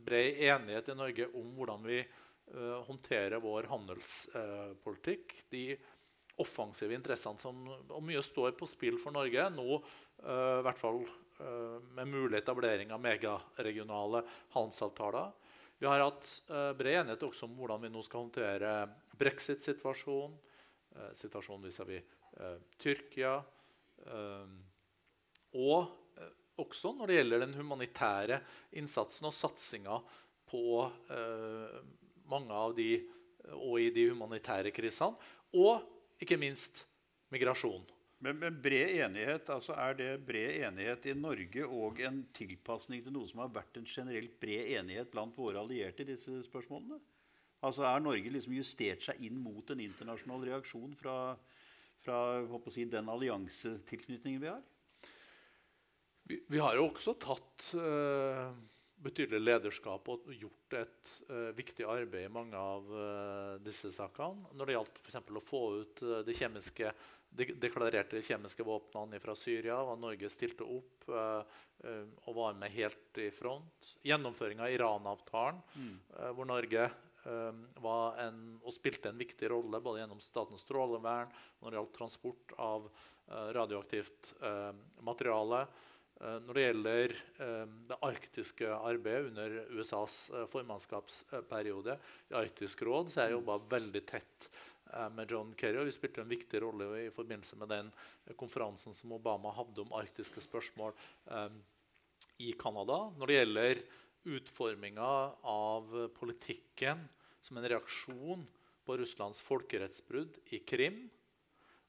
[0.06, 5.34] bred enighet i Norge om hvordan vi eh, håndterer vår handelspolitikk.
[5.50, 5.78] de
[6.38, 9.82] offensive interessene som Og mye står på spill for Norge nå,
[10.22, 14.23] eh, i hvert fall eh, med mulig etablering av megaregionale
[14.56, 15.32] handelsavtaler.
[15.78, 18.71] Vi har hatt eh, bred enighet også om hvordan vi nå skal håndtere
[19.19, 20.34] brexit-situasjonen,
[20.95, 23.36] eh, situasjonen vis-à-vis eh, Tyrkia,
[24.02, 24.56] eh,
[25.62, 28.39] og eh, også når det gjelder den humanitære
[28.82, 30.00] innsatsen og satsinga
[30.50, 30.63] på
[31.13, 31.78] eh,
[32.32, 32.89] mange av de
[33.54, 35.15] og i de humanitære krisene.
[35.56, 35.86] Og
[36.19, 36.82] ikke minst
[37.32, 37.86] migrasjon.
[38.23, 43.13] Men, men bred enighet, altså er det bred enighet i Norge og en tilpasning til
[43.13, 46.97] noe som har vært en generelt bred enighet blant våre allierte i disse spørsmålene?
[47.65, 51.36] Altså Er Norge liksom justert seg inn mot en internasjonal reaksjon fra,
[52.06, 52.17] fra
[52.73, 54.65] si, den alliansetilknytningen vi har?
[56.27, 58.49] Vi, vi har jo også tatt uh,
[59.01, 64.49] betydelig lederskap og gjort et uh, viktig arbeid i mange av uh, disse sakene.
[64.58, 65.19] Når det gjaldt f.eks.
[65.21, 66.91] å få ut det de, kjemiske,
[67.30, 72.74] de deklarerte kjemiske våpnene fra Syria, og Norge stilte opp eh, eh, og var med
[72.74, 73.92] helt i front.
[74.06, 80.02] Gjennomføring av Iran-avtalen, eh, hvor Norge eh, var en, og spilte en viktig rolle både
[80.04, 82.90] gjennom Statens strålevern når det gjaldt transport av
[83.28, 84.72] radioaktivt eh,
[85.04, 85.66] materiale.
[86.18, 87.12] Når det gjelder
[87.92, 90.16] det arktiske arbeidet under USAs
[90.50, 91.94] formannskapsperiode
[92.32, 94.48] i Arktisk råd, så har jeg jobba veldig tett
[95.15, 95.82] med John Kerry.
[95.82, 97.91] og Vi spilte en viktig rolle i forbindelse med den
[98.26, 100.95] eh, konferansen som Obama hadde om arktiske spørsmål
[101.26, 101.60] um,
[102.43, 103.08] i Canada.
[103.17, 103.84] Når det gjelder
[104.38, 105.12] utforminga
[105.47, 107.06] av politikken
[107.43, 108.47] som en reaksjon
[108.88, 111.06] på Russlands folkerettsbrudd i Krim,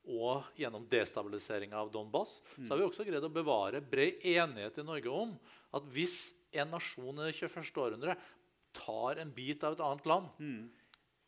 [0.09, 4.87] og gjennom destabiliseringa av Donbass, så har vi også greid å bevare bred enighet i
[4.87, 5.35] Norge om
[5.77, 7.69] at hvis en nasjon i det 21.
[7.77, 8.15] århundre
[8.79, 10.31] tar en bit av et annet land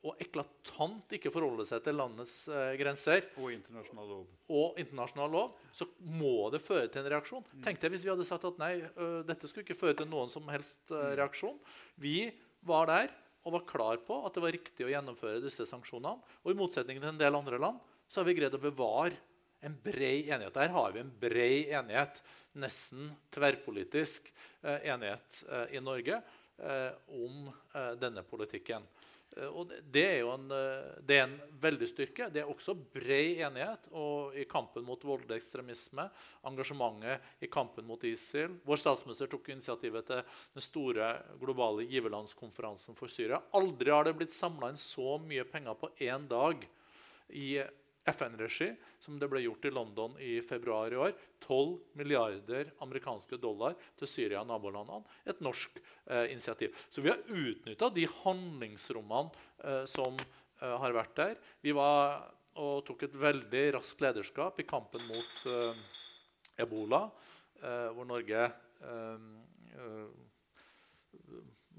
[0.00, 4.22] og eklatant ikke forholder seg til landets eh, grenser Og internasjonal lov.
[4.48, 7.44] og internasjonal lov, så må det føre til en reaksjon.
[7.64, 10.32] Tenk deg hvis vi hadde sagt at nei, ø, dette skulle ikke føre til noen
[10.32, 11.58] som helst ø, reaksjon.
[12.00, 12.30] Vi
[12.64, 13.12] var der
[13.44, 16.16] og var klar på at det var riktig å gjennomføre disse sanksjonene.
[16.44, 19.20] Og i motsetning til en del andre land så har vi greid å bevare
[19.60, 20.56] en bred enighet.
[20.56, 22.22] Der har vi en bred enighet,
[22.56, 24.32] nesten tverrpolitisk
[24.64, 25.42] eh, enighet
[25.76, 26.22] i Norge
[26.60, 27.46] om
[27.96, 28.82] denne politikken.
[29.36, 32.30] Eh, og det er jo en, eh, det er en veldig styrke.
[32.32, 33.88] Det er også bred enighet
[34.34, 36.08] i kampen mot voldelig ekstremisme.
[36.46, 38.58] Engasjementet i kampen mot ISIL.
[38.64, 40.22] Vår statsminister tok initiativet til
[40.54, 43.42] den store globale giverlandskonferansen for Syria.
[43.54, 46.66] Aldri har det blitt samla inn så mye penger på én dag
[47.28, 47.60] i
[48.08, 51.12] FN-regi, som det ble gjort i London i februar i år.
[51.44, 55.04] 12 milliarder amerikanske dollar til Syria og nabolandene.
[55.28, 56.76] Et norsk eh, initiativ.
[56.88, 59.30] Så vi har utnytta de handlingsrommene
[59.64, 61.36] eh, som eh, har vært der.
[61.60, 65.84] Vi var og tok et veldig raskt lederskap i kampen mot eh,
[66.64, 67.06] ebola,
[67.60, 69.30] eh, hvor Norge eh,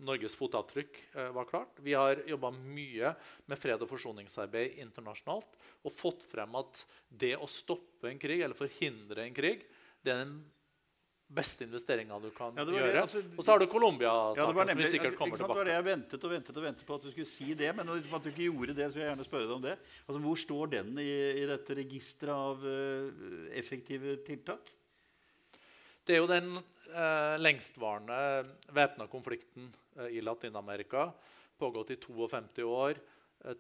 [0.05, 1.81] Norges fotavtrykk eh, var klart.
[1.83, 3.13] Vi har jobba mye
[3.45, 8.57] med fred- og forsoningsarbeid internasjonalt og fått frem at det å stoppe en krig eller
[8.57, 9.67] forhindre en krig,
[10.01, 10.39] det er den
[11.31, 13.03] beste investeringa du kan ja, gjøre.
[13.05, 15.71] Altså, og så har du Colombia-saken, ja, som vi sikkert kommer tilbake til.
[15.71, 18.31] Jeg ventet og ventet og ventet på at du skulle si det, men at du
[18.33, 19.75] ikke gjorde det, så vil jeg gjerne spørre deg om det.
[20.07, 21.11] Altså, hvor står den i,
[21.43, 23.29] i dette registeret av uh,
[23.61, 24.73] effektive tiltak?
[26.03, 28.19] Det er jo den uh, lengstvarende
[28.75, 29.71] væpna konflikten
[30.12, 31.12] i Latin-Amerika.
[31.58, 32.99] Pågått i 52 år.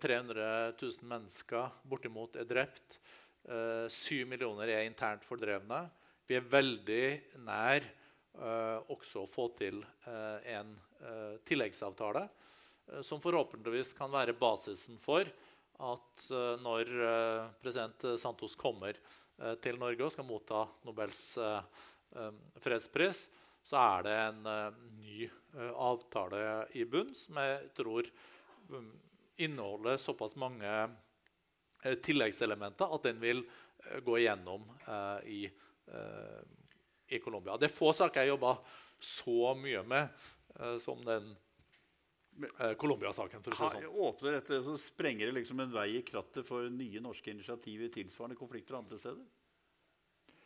[0.01, 2.99] 300 000 mennesker bortimot er drept.
[3.89, 5.87] 7 millioner er internt fordrevne.
[6.29, 7.05] Vi er veldig
[7.47, 7.87] nær
[8.93, 9.81] også å få til
[10.47, 10.75] en
[11.49, 12.27] tilleggsavtale
[13.03, 15.27] som forhåpentligvis kan være basisen for
[15.81, 16.25] at
[16.61, 16.91] når
[17.63, 18.95] president Santos kommer
[19.63, 21.23] til Norge og skal motta Nobels
[22.61, 23.25] fredspris,
[23.63, 24.43] så er det en
[24.97, 25.29] ny
[25.77, 28.07] avtale i bunn som jeg tror
[29.41, 30.89] inneholder såpass mange
[31.83, 35.41] eh, tilleggselementer at den vil eh, gå igjennom eh, i,
[37.11, 37.57] i Colombia.
[37.59, 38.61] Det er få saker jeg jobber
[39.01, 40.21] så mye med
[40.79, 41.25] som den
[42.79, 43.43] Colombia-saken.
[43.43, 43.87] Si sånn.
[44.05, 47.89] Åpner dette, så sprenger det liksom en vei i krattet for nye norske initiativ i
[47.91, 49.25] tilsvarende konflikter andre steder?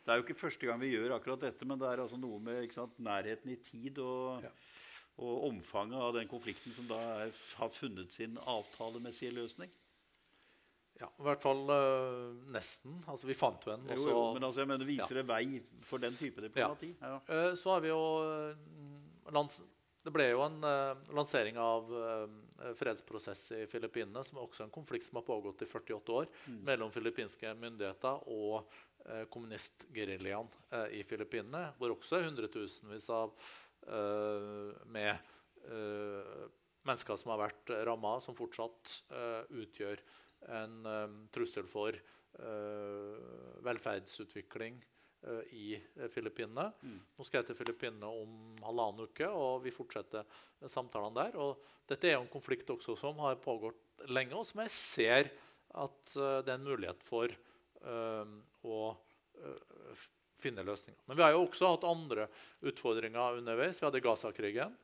[0.06, 2.38] Det er jo ikke første gang vi gjør akkurat dette, men det er altså noe
[2.38, 4.52] med sant, nærheten i tid og ja
[5.16, 9.70] og omfanget av den konflikten som da er, har funnet sin avtalemessige løsning?
[11.00, 12.98] Ja, i hvert fall øh, nesten.
[13.08, 13.84] Altså, vi fant jo en.
[13.92, 15.22] Jo, jo, men altså, jeg mener, viser ja.
[15.22, 16.94] det vei for den type diplomati?
[17.00, 17.18] Ja.
[17.18, 17.48] Ja.
[17.50, 19.58] Uh, så har vi jo uh,
[20.06, 20.60] Det ble jo en
[21.16, 21.88] lansering av
[22.78, 26.60] fredsprosess i Filippinene, som er også en konflikt som har pågått i 48 år mm.
[26.68, 28.70] mellom filippinske myndigheter og
[29.30, 30.48] kommunistgeriljaen
[30.96, 33.34] i Filippinene, hvor også hundretusenvis av
[33.86, 35.10] Eh, med
[35.70, 36.46] eh,
[36.86, 40.02] mennesker som har vært ramma, som fortsatt eh, utgjør
[40.56, 40.84] en
[41.34, 41.96] trussel for
[43.64, 44.74] velferdsutvikling
[45.56, 45.70] i
[46.12, 46.66] Filippinene.
[46.84, 46.98] Mm.
[47.16, 50.28] Nå skal jeg til Filippinene om halvannen uke, og vi fortsetter
[50.68, 51.38] samtalene der.
[51.40, 55.32] Og dette er jo en konflikt også som har pågått lenge, og som jeg ser
[55.80, 57.32] at det er en mulighet for
[57.84, 60.04] å uh,
[60.42, 61.02] finne løsninger.
[61.06, 62.28] Men vi har jo også hatt andre
[62.66, 63.80] utfordringer underveis.
[63.80, 64.74] Vi hadde Gaza-krigen,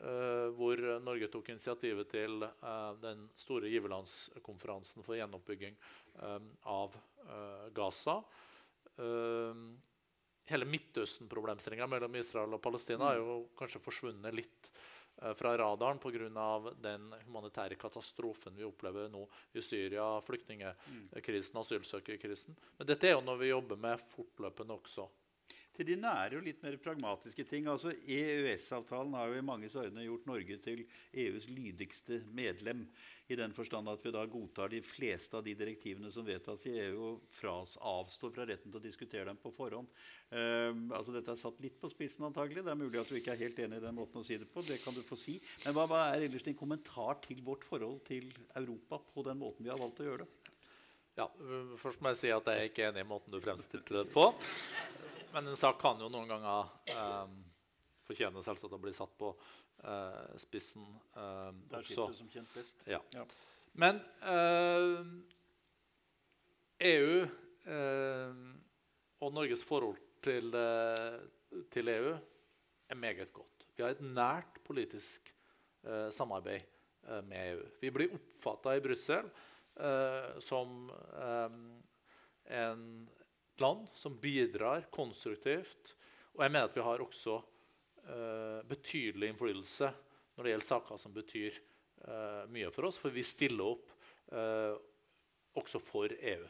[0.00, 5.78] uh, hvor Norge tok initiativet til uh, den store giverlandskonferansen for gjenoppbygging
[6.22, 6.98] um, av
[7.76, 8.22] Gaza.
[10.48, 14.70] hele Midtøsten-problemstillinga mellom Israel og Palestina har jo kanskje forsvunnet litt
[15.38, 16.72] fra radaren pga.
[16.82, 22.56] den humanitære katastrofen vi opplever nå i Syria, flyktningkrisen, asylsøkerkrisen.
[22.78, 25.08] Men dette er jo noe vi jobber med fortløpende også.
[25.78, 27.68] Til de nære og litt mer pragmatiske ting.
[27.70, 30.80] altså EØS-avtalen har jo i manges øyne gjort Norge til
[31.14, 32.80] EUs lydigste medlem.
[33.30, 36.72] I den forstand at vi da godtar de fleste av de direktivene som vedtas i
[36.80, 39.86] EU, og fras, avstår fra retten til å diskutere dem på forhånd.
[40.32, 42.64] Um, altså Dette er satt litt på spissen, antagelig.
[42.66, 44.50] Det er mulig at du ikke er helt enig i den måten å si det
[44.50, 44.64] på.
[44.66, 45.36] Det kan du få si.
[45.62, 48.26] Men hva, hva er ellers din kommentar til vårt forhold til
[48.58, 50.56] Europa på den måten vi har valgt å gjøre det?
[51.18, 51.30] Ja,
[51.78, 54.32] Først må jeg si at jeg er ikke enig i måten du fremstilte det på.
[55.38, 56.66] Men en sak kan jo noen ganger
[56.98, 57.34] um,
[58.08, 60.82] fortjene selvsagt å bli satt på uh, spissen
[61.14, 62.80] uh, Der sitter du som kjent best.
[62.90, 62.98] Ja.
[63.14, 63.22] ja.
[63.78, 64.98] Men uh,
[66.88, 67.20] EU
[69.22, 70.50] og Norges forhold til,
[71.70, 72.10] til, EU
[72.90, 73.66] er meget godt.
[73.76, 75.30] Vi har et nært politisk
[76.16, 76.64] samarbeid
[77.28, 77.62] med EU.
[77.82, 79.28] Vi blir oppfatta i Brussel
[80.48, 80.88] som
[82.48, 82.88] en
[83.60, 85.94] land som bidrar konstruktivt.
[86.36, 89.90] Og jeg mener at vi har også uh, betydelig innflytelse
[90.36, 91.56] når det gjelder saker som betyr
[92.06, 93.90] uh, mye for oss, for vi stiller opp
[94.34, 94.78] uh,
[95.58, 96.46] også for EU.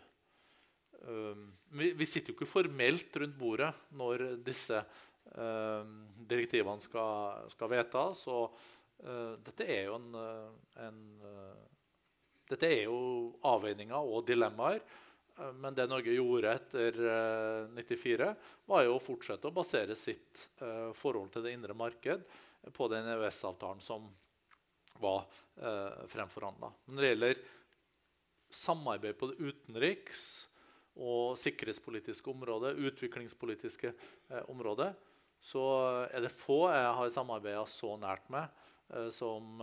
[1.78, 4.80] vi, vi, sitter jo ikke formelt rundt bordet når disse
[6.28, 8.24] direktivene skal, skal vedtas.
[8.26, 8.56] og
[9.46, 10.16] dette er jo en,
[10.82, 10.98] en
[12.48, 12.98] dette er jo
[13.46, 14.80] avveininger og dilemmaer.
[15.38, 20.48] Eh, men det Norge gjorde etter 1994, eh, var jo å fortsette å basere sitt
[20.62, 22.24] eh, forhold til det indre marked
[22.74, 24.08] på den EØS-avtalen som
[24.98, 25.28] var
[26.10, 26.72] fremforhandla.
[26.90, 27.40] Når det gjelder
[28.50, 30.48] samarbeid på det utenriks-
[30.98, 33.92] og sikkerhetspolitiske området, utviklingspolitiske
[34.50, 34.90] området,
[35.38, 35.62] så
[36.10, 39.62] er det få jeg har samarbeida så nært med som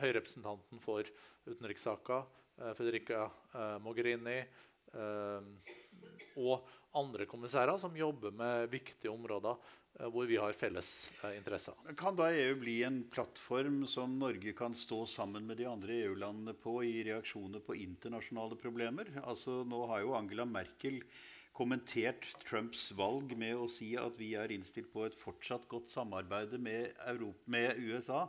[0.00, 1.08] høyrepresentanten for
[1.48, 2.43] utenrikssaker, Eh,
[2.78, 5.46] Federica eh, Mogherini eh,
[6.38, 10.88] og andre kommissærer som jobber med viktige områder hvor vi har felles
[11.36, 11.76] interesser.
[11.94, 16.56] Kan da EU bli en plattform som Norge kan stå sammen med de andre EU-landene
[16.58, 19.12] på i reaksjoner på internasjonale problemer?
[19.22, 20.98] Altså, nå har jo Angela Merkel
[21.54, 26.58] kommentert Trumps valg med å si at vi er innstilt på et fortsatt godt samarbeid
[26.58, 26.90] med,
[27.46, 28.24] med USA.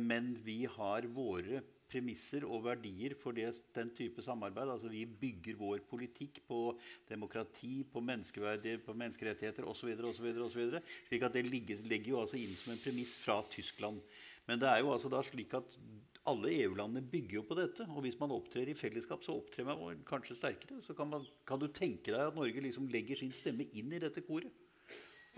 [0.00, 4.70] Men vi har våre premisser og verdier for det, den type samarbeid.
[4.72, 6.60] Altså Vi bygger vår politikk på
[7.08, 9.94] demokrati, på menneskeverdier, på menneskerettigheter osv.
[11.08, 14.02] Slik at det ligger, legger jo altså inn som en premiss fra Tyskland.
[14.46, 15.78] Men det er jo altså da slik at
[16.26, 17.86] alle EU-landene bygger jo på dette.
[17.94, 20.82] Og hvis man opptrer i fellesskap, så opptrer man kanskje sterkere.
[20.86, 24.02] Så kan, man, kan du tenke deg at Norge liksom legger sin stemme inn i
[24.02, 24.54] dette koret?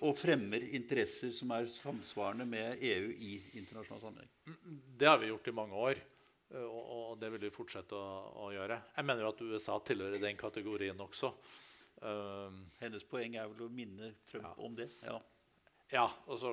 [0.07, 4.31] og fremmer interesser som er samsvarende med EU i internasjonal sammenheng.
[4.99, 6.03] Det har vi gjort i mange år.
[6.55, 8.81] Eh, og, det vil vi fortsette å, gjøre.
[8.97, 11.33] Jeg mener jo at USA tilhører den kategorien også.
[11.99, 14.55] Um, Hennes poeng er vel å minne Trump ja.
[14.65, 14.87] om det?
[15.03, 15.17] Ja.
[15.91, 16.53] ja og så,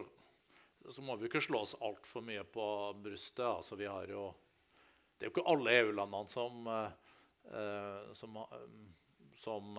[0.89, 2.65] så, må vi ikke slå oss altfor mye på
[3.03, 3.45] brystet.
[3.45, 4.31] Altså, vi har jo,
[5.15, 8.41] det er jo ikke alle EU-landene som, uh, som,
[9.38, 9.77] som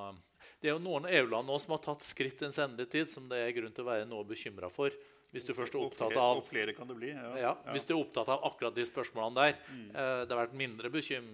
[0.62, 3.42] Det er jo noen EU-land som har tatt skritt i en senere tid som det
[3.42, 4.94] er grunn til å være noe bekymra for.
[5.34, 7.32] Hvis du først er opptatt av, og flere kan det bli, ja.
[7.40, 9.88] Ja, hvis du er opptatt av akkurat de spørsmålene der mm.
[9.90, 11.26] eh, det har vært mindre bekym,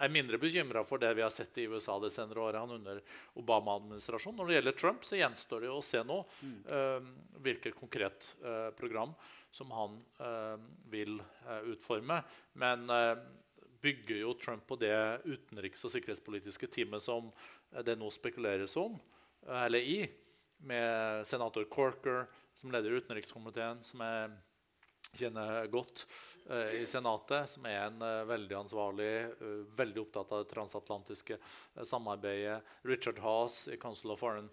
[0.00, 3.02] er mindre bekymra for det vi har sett i USA de senere året under
[3.40, 4.38] Obama-administrasjonen.
[4.40, 6.56] Når det gjelder Trump, så gjenstår det å se nå mm.
[6.76, 7.10] eh,
[7.44, 9.12] hvilket konkret eh, program
[9.52, 10.56] som han eh,
[10.92, 11.18] vil
[11.66, 12.20] utforme.
[12.62, 12.86] Men
[13.82, 17.32] bygger jo Trump på det utenriks- og sikkerhetspolitiske teamet som
[17.84, 18.94] det nå spekuleres om,
[19.64, 20.04] eller i,
[20.68, 22.28] med senator Corker
[22.60, 24.30] som leder utenrikskomiteen, som jeg
[25.16, 26.04] kjenner godt
[26.50, 31.38] uh, i Senatet, som er en uh, veldig ansvarlig, uh, veldig opptatt av det transatlantiske
[31.88, 32.60] samarbeidet.
[32.88, 34.50] Richard Haas i Council of Foreign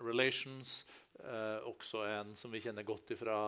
[0.00, 0.82] Relations,
[1.66, 3.38] også en som vi kjenner godt fra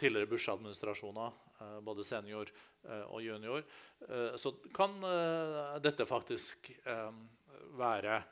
[0.00, 1.36] tidligere Bush-administrasjoner,
[1.84, 2.48] både senior
[3.12, 3.62] og junior.
[4.40, 4.96] så kan
[5.84, 6.70] dette faktisk
[7.78, 8.22] være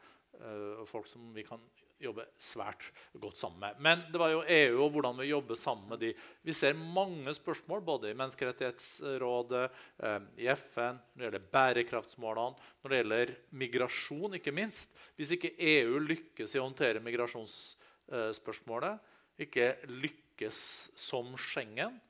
[0.88, 1.62] folk som vi kan
[2.02, 2.84] jobber svært
[3.16, 3.78] godt sammen med.
[3.82, 6.12] Men det var jo EU og hvordan vi jobber sammen med de.
[6.44, 9.64] Vi ser mange spørsmål både i Menneskerettighetsrådet,
[10.04, 14.88] eh, i FN, når det gjelder bærekraftsmålene, når det gjelder migrasjon, ikke minst.
[15.16, 19.14] Hvis ikke EU lykkes i å håndtere migrasjonsspørsmålet,
[19.46, 20.58] ikke lykkes
[20.96, 22.00] som Schengen,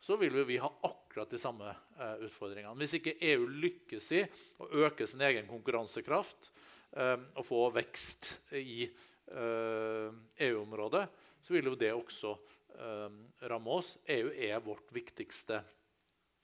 [0.00, 2.78] så vil vi ha akkurat de samme uh, utfordringene.
[2.80, 4.24] Hvis ikke EU lykkes i
[4.60, 6.50] å øke sin egen konkurransekraft
[6.96, 8.88] uh, og få vekst i
[9.30, 12.34] EU-området, eh, e så vil jo det også
[12.74, 13.12] eh,
[13.50, 13.94] ramme oss.
[14.10, 15.62] EU er vårt viktigste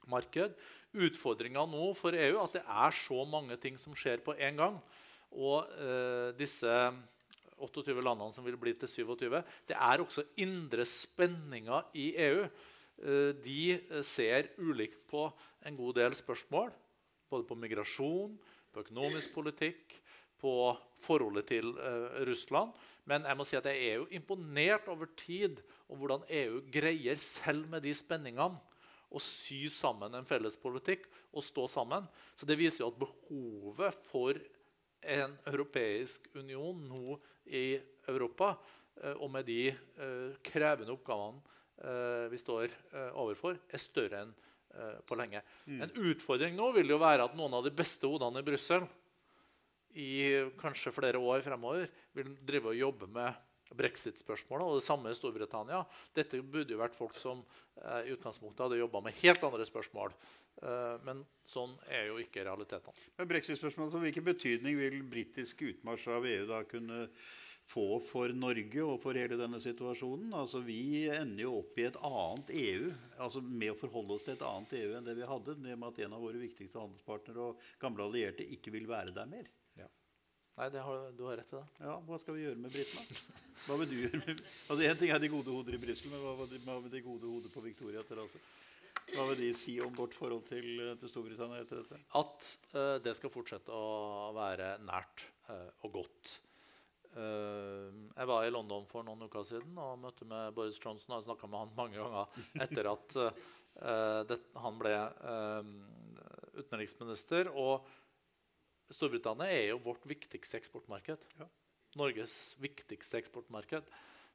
[0.07, 0.55] marked.
[0.97, 4.63] Utfordringa nå for EU er at det er så mange ting som skjer på en
[4.63, 4.79] gang.
[5.35, 6.73] Og eh, disse
[7.57, 12.43] 28 landene som vil bli til 27, det er også indre spenninger i EU.
[12.97, 15.27] De ser ulikt på
[15.65, 16.71] en god del spørsmål.
[17.29, 18.37] Både på migrasjon,
[18.73, 19.97] på økonomisk politikk,
[20.41, 20.53] på
[21.03, 22.73] forholdet til uh, Russland.
[23.07, 27.19] Men jeg må si at jeg er jo imponert over tid og hvordan EU greier,
[27.21, 28.59] selv med de spenningene,
[29.07, 32.09] å sy sammen en felles politikk og stå sammen.
[32.35, 34.35] Så Det viser jo at behovet for
[35.07, 37.15] en europeisk union nå
[37.47, 37.77] i
[38.09, 42.71] Europa, uh, og med de uh, krevende oppgavene vi står
[43.21, 44.31] overfor, er større enn
[45.05, 45.43] på lenge.
[45.69, 45.83] Mm.
[45.85, 48.87] En utfordring nå vil jo være at noen av de beste hodene i Brussel
[49.95, 53.43] i kanskje flere år fremover vil drive og jobbe med
[53.77, 54.67] brexit-spørsmålet.
[54.67, 55.81] Og det samme i Storbritannia.
[56.15, 57.41] Dette burde jo vært folk som
[57.81, 60.15] eh, i utgangspunktet hadde jobba med helt andre spørsmål.
[60.61, 62.95] Eh, men sånn er jo ikke realitetene.
[63.27, 67.03] Brexit-spørsmålet, Hvilken betydning vil britisk utmarsj av EU da kunne
[67.67, 70.31] få for Norge og for hele denne situasjonen.
[70.39, 74.37] Altså, vi ender jo opp i et annet EU, altså med å forholde oss til
[74.37, 77.65] et annet EU enn det vi hadde, med at en av våre viktigste handelspartnere og
[77.81, 79.51] gamle allierte ikke vil være der mer.
[80.57, 81.65] Nei, har, du har rett i det.
[81.85, 83.19] Ja, Hva skal vi gjøre med britene?
[83.67, 86.23] Hva vil du gjøre med Altså, Én ting er de gode hoder i Brussel, men
[86.23, 88.41] hva med de gode hoder på Victoria terrasse?
[89.11, 91.99] Hva vil de si om vårt forhold til, til Storbritannia etter dette?
[92.17, 96.33] At uh, det skal fortsette å være nært uh, og godt.
[97.13, 101.13] Uh, jeg var i London for noen uker siden og møtte med Boris Johnson.
[101.13, 103.21] og har snakka med han mange ganger etter at
[104.27, 104.91] det, han ble
[106.57, 107.51] utenriksminister.
[107.53, 107.85] og
[108.93, 111.23] Storbritannia er jo vårt viktigste eksportmarked.
[111.39, 111.47] Ja.
[111.97, 113.87] Norges viktigste eksportmarked.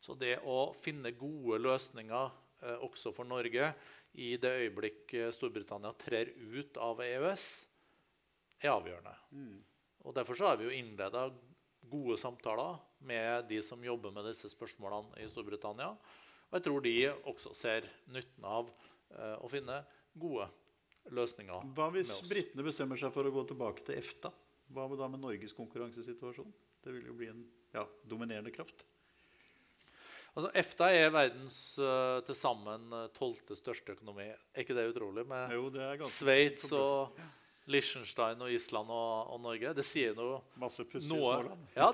[0.03, 2.33] Så det å finne gode løsninger
[2.65, 3.73] eh, også for Norge
[4.19, 7.47] i det øyeblikk eh, Storbritannia trer ut av EØS,
[8.63, 9.15] er avgjørende.
[9.31, 9.61] Mm.
[10.03, 11.29] Og Derfor så har vi jo innleda
[11.93, 15.93] gode samtaler med de som jobber med disse spørsmålene i Storbritannia.
[16.51, 16.97] Og jeg tror de
[17.31, 19.81] også ser nytten av eh, å finne
[20.13, 20.51] gode
[21.15, 21.73] løsninger.
[21.75, 24.31] Hva hvis britene bestemmer seg for å gå tilbake til EFTA?
[24.73, 26.53] Hva med da med Norges konkurransesituasjon?
[26.83, 27.45] Det vil jo bli en
[27.75, 28.87] ja, dominerende kraft.
[30.33, 34.31] Altså, EFTA er verdens uh, til sammen eh, tolvte største økonomi.
[34.33, 35.27] Er ikke det utrolig?
[35.29, 35.53] Med
[36.09, 37.19] Sveits og
[37.71, 39.71] Liechtenstein og Island og, og, Norge.
[39.77, 41.69] Det sier noe Masse pussige småland.
[41.77, 41.93] Ja,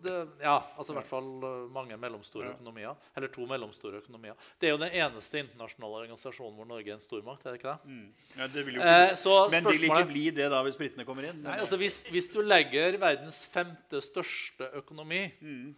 [0.00, 2.54] det, ja, altså i hvert fall eh, mange mellomstore ja.
[2.54, 3.10] økonomier.
[3.18, 4.38] Eller to mellomstore økonomier.
[4.60, 7.44] Det er jo den eneste internasjonale organisasjonen hvor Norge er en stormakt.
[7.44, 7.92] er det ikke det?
[7.92, 8.32] Mm.
[8.38, 11.44] Ja, det vil jo eh, men vil ikke bli det da hvis britene kommer inn?
[11.44, 15.68] Nei, altså hvis, hvis, du legger verdens femte største økonomi mm.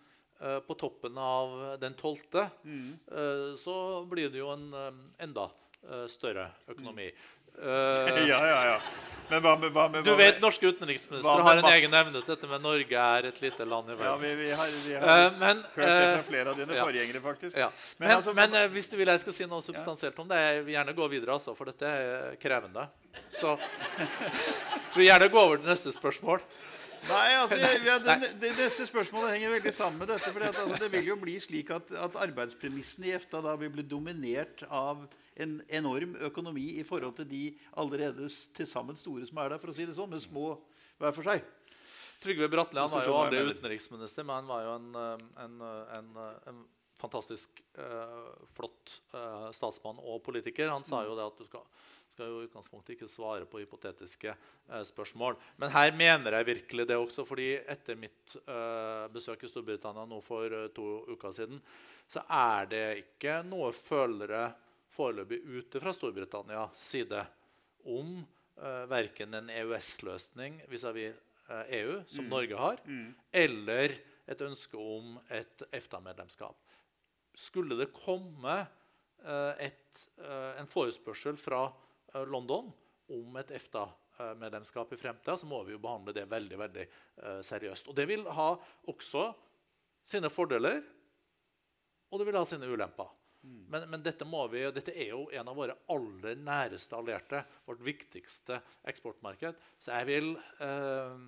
[0.43, 2.89] uh, på toppen av den tolvte, mm.
[3.11, 3.77] uh, så
[4.11, 5.51] blir det jo en um, enda
[6.07, 7.09] større økonomi.
[7.59, 8.77] Uh, ja, ja, ja.
[9.33, 12.49] Men hva med, hva med, du vet norske utenriksministre har en egen evne til dette
[12.51, 14.11] med Norge er et lite land i verden.
[14.11, 16.85] Ja, vi, vi har, vi har uh, men, hørt det fra flere av dine ja.
[16.85, 17.57] forgjengere, faktisk.
[17.57, 17.71] Ja.
[17.97, 20.67] Men, men, altså, men hvis du vil jeg skal si noe substansielt om det, jeg
[20.67, 22.85] vil gjerne gå videre, altså, for dette er krevende.
[23.33, 23.57] Så,
[23.97, 26.45] jeg vil gjerne gå over til neste spørsmål.
[27.09, 27.57] Nei, altså,
[27.89, 30.31] ja, det, det, Neste spørsmålet henger veldig sammen med dette.
[30.31, 33.87] For altså, det vil jo bli slik at, at arbeidspremissene i EFTA da vil bli
[33.89, 35.03] dominert av
[35.41, 37.43] en enorm økonomi i forhold til de
[37.81, 40.55] allerede til sammen store som er der, for å si det sånn, men små
[41.01, 41.45] hver for seg.
[42.23, 45.57] Trygve Bratteli var jo aldri utenriksminister, men han var jo en, eh, en,
[45.97, 46.63] en, eh, en
[47.03, 50.69] fantastisk uh, flott uh, statsmann og politiker.
[50.71, 51.65] Han sa jo det at du skal,
[52.13, 55.35] skal jo i utgangspunktet ikke svare på hypotetiske uh, spørsmål.
[55.59, 58.37] Men her mener jeg virkelig det også, fordi etter mitt
[59.11, 61.59] besøk i Storbritannia nå for to uker siden,
[62.07, 64.53] så er det ikke noe følere
[64.93, 67.23] foreløpig ute fra Storbritannias side
[67.89, 68.19] om
[68.57, 71.17] eh, verken en EØS-løsning vis-à-vis
[71.53, 72.31] EU, som mm.
[72.31, 73.09] Norge har, mm.
[73.43, 73.97] eller
[74.31, 76.57] et ønske om et EFTA-medlemskap.
[77.37, 81.67] Skulle det komme eh, et, eh, en forespørsel fra
[82.29, 82.69] London
[83.13, 86.85] om et EFTA-medlemskap i fremtida, så må vi jo behandle det veldig veldig
[87.45, 87.89] seriøst.
[87.89, 88.51] Og Det vil ha
[88.93, 89.31] også
[90.05, 90.83] sine fordeler,
[92.13, 93.09] og det vil ha sine ulemper.
[93.43, 97.43] Men, men, dette, vi, dette, er jo en av våre aller næreste allierte.
[97.67, 99.59] Vårt viktigste eksportmarked.
[99.83, 100.29] Så jeg vil
[100.63, 101.25] eh,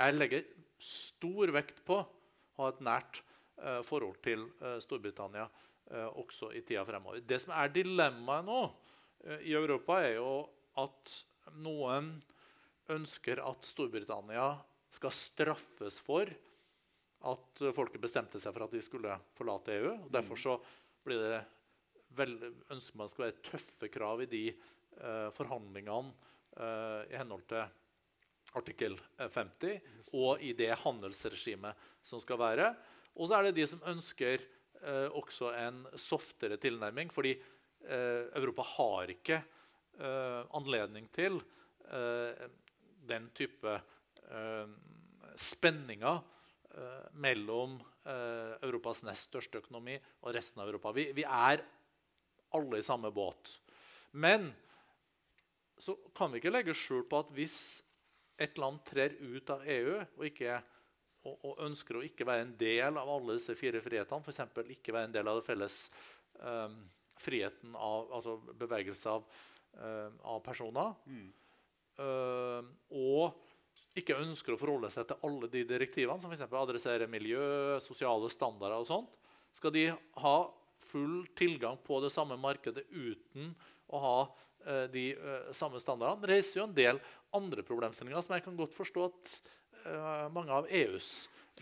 [0.00, 0.46] Jeg legger
[0.80, 3.20] stor vekt på å ha et nært
[3.60, 7.20] eh, forhold til eh, Storbritannia eh, også i tida fremover.
[7.20, 8.62] Det som er dilemmaet nå
[9.26, 10.32] eh, i Europa, er jo
[10.80, 11.18] at
[11.60, 12.14] noen
[12.92, 14.54] ønsker at Storbritannia
[14.96, 16.32] skal straffes for
[17.26, 19.94] at folket bestemte seg for at de skulle forlate EU.
[20.04, 20.58] og Derfor så
[21.06, 21.40] blir det
[22.16, 22.36] vel,
[22.72, 26.12] ønsker man skal være tøffe krav i de eh, forhandlingene
[26.56, 27.64] eh, i henhold til
[28.56, 32.70] artikkel 50 eh, og i det handelsregimet som skal være.
[33.16, 37.10] Og så er det de som ønsker eh, også en softere tilnærming.
[37.12, 41.40] Fordi eh, Europa har ikke eh, anledning til
[43.06, 43.76] den type
[45.38, 46.16] spenninger
[47.22, 47.76] mellom
[48.06, 50.92] Europas nest største økonomi og resten av Europa.
[50.94, 51.64] Vi, vi, er
[52.54, 53.50] alle i samme båt.
[54.16, 54.52] Men
[55.78, 57.58] så kan vi ikke legge skjul på at hvis
[58.40, 60.58] et land trer ut av EU og, ikke,
[61.24, 64.68] og, og ønsker å ikke være en del av alle disse fire frihetene, f.eks.
[64.76, 65.78] ikke være en del av det felles
[66.40, 66.78] um,
[67.20, 69.24] friheten av altså bevegelse av,
[69.80, 71.28] uh, av personer, mm.
[72.02, 73.45] uh, og
[73.96, 76.44] ikke ønsker å forholde seg til alle de direktivene, som f.eks.
[76.46, 79.16] adresserer miljø, sosiale standarder og sånt,
[79.56, 79.86] skal de
[80.22, 80.36] ha
[80.90, 83.54] full tilgang på det samme markedet uten
[83.88, 84.18] å ha
[84.66, 86.22] eh, de eh, samme standardene.
[86.22, 87.00] Det reiser jo en del
[87.36, 89.32] andre problemstillinger som jeg kan godt forstå at
[89.86, 91.10] eh, mange av EUs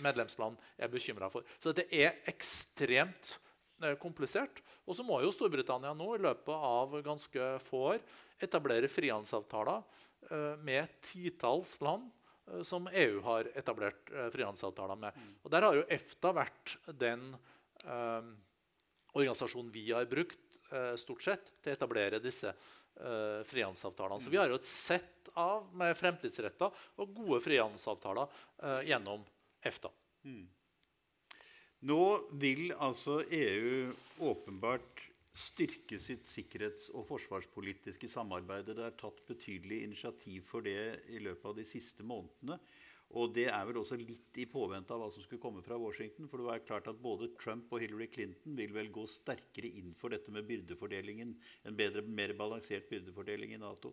[0.02, 1.46] medlemsland er bekymra for.
[1.62, 3.36] Så det er ekstremt
[3.82, 4.60] eh, komplisert.
[4.84, 8.02] Og så må jo Storbritannia nå i løpet av ganske få år
[8.42, 9.84] etablere frihandelsavtaler
[10.30, 12.10] eh, med titalls land
[12.62, 15.20] som EU har etablert eh, frihandelsavtaler med.
[15.42, 17.30] Og Der har jo EFTA vært den
[17.84, 18.32] eh,
[19.14, 24.20] organisasjonen vi har brukt eh, stort sett til å etablere disse eh, frihandelsavtalene.
[24.22, 26.70] Så vi har jo et sett av med fremtidsretta
[27.00, 28.28] og gode frihandelsavtaler
[28.62, 29.24] eh, gjennom
[29.64, 29.90] EFTA.
[31.84, 32.04] Nå
[32.40, 33.92] vil altså EU
[34.24, 35.02] åpenbart
[35.34, 38.70] styrke sitt sikkerhets- og forsvarspolitiske samarbeid.
[38.70, 42.60] Det er tatt betydelig initiativ for det i løpet av de siste månedene.
[43.14, 46.26] Og det er vel også litt i påvente av hva som skulle komme fra Washington.
[46.30, 49.92] For det var klart at både Trump og Hillary Clinton vil vel gå sterkere inn
[49.98, 51.34] for dette med byrdefordelingen.
[51.68, 53.92] En bedre, mer balansert byrdefordeling i Nato.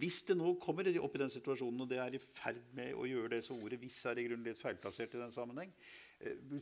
[0.00, 3.06] Hvis det nå kommer opp i den situasjonen, og det er i ferd med å
[3.06, 5.70] gjøre det, så ordet 'hvis' er i grunnen litt feilplassert i den sammenheng,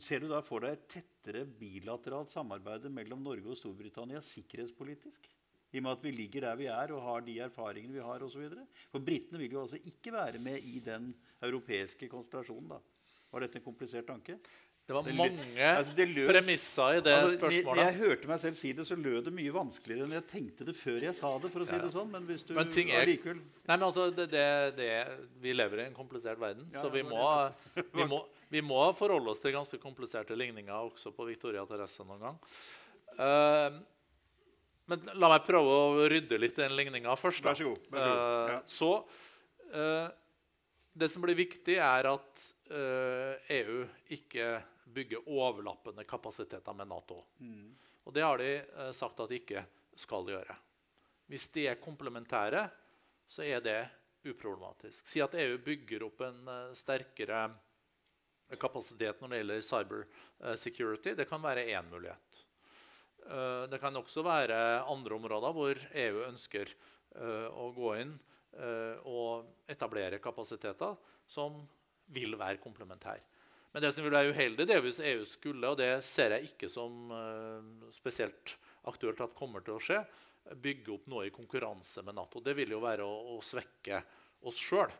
[0.03, 5.29] ser du da for deg et tettere bilateralt samarbeid mellom Norge og Storbritannia sikkerhetspolitisk?
[5.75, 8.23] I og med at vi ligger der vi er og har de erfaringene vi har
[8.23, 8.43] osv.
[8.91, 11.09] For britene vil jo altså ikke være med i den
[11.43, 12.69] europeiske konstellasjonen.
[12.75, 12.79] da.
[13.31, 14.37] Var dette en komplisert tanke?
[14.85, 17.79] Det var Det mange altså, det premisser i det Altså, spørsmålet.
[17.81, 20.75] jeg hørte meg selv si det, så lød det mye vanskeligere enn jeg tenkte det
[20.77, 21.49] før jeg sa det.
[21.51, 21.79] for å si Ja.
[21.81, 23.39] det sånn, Men hvis du Men ting er- likevel...
[23.65, 27.23] Nei, men altså, det, Vi lever i en komplisert verden, Ja, så vi må,
[27.95, 32.19] vi, må, vi må forholde oss til ganske kompliserte ligninger også på Victoria Teresse noen
[32.21, 32.37] gang.
[33.17, 33.81] Uh,
[34.85, 37.41] men la meg prøve å rydde litt i den ligninga først.
[37.41, 37.55] da.
[37.55, 38.59] Vær så god, vær så god, ja.
[38.59, 38.91] Eh, så
[39.73, 40.09] uh,
[40.93, 43.81] Det som blir viktig, er at uh, EU
[44.13, 47.23] ikke bygger overlappende kapasiteter med Nato.
[47.39, 47.75] Mm.
[48.05, 49.65] Og det har de eh, sagt at de ikke
[49.97, 50.55] skal gjøre.
[51.31, 52.67] Hvis de er komplementære,
[53.27, 53.79] så er det
[54.25, 55.07] uproblematisk.
[55.07, 57.47] Si at EU bygger opp en eh, sterkere
[58.61, 61.15] kapasitet når det gjelder cyber eh, security.
[61.17, 62.45] Det kan være én mulighet.
[63.25, 68.13] Eh, det kan også være andre områder hvor EU ønsker eh, å gå inn
[68.53, 70.93] eh, og etablere kapasiteter
[71.25, 71.63] som
[72.13, 73.23] vil være komplementære.
[73.75, 76.47] Men det som vil være uheldig, det er hvis EU skulle, og det ser jeg
[76.47, 78.55] ikke som eh, spesielt
[78.87, 79.99] aktuelt at kommer til å skje,
[80.63, 82.39] bygge opp noe i konkurranse med Nato.
[82.39, 83.99] Det vil jo være å, å svekke
[84.47, 84.93] oss sjøl.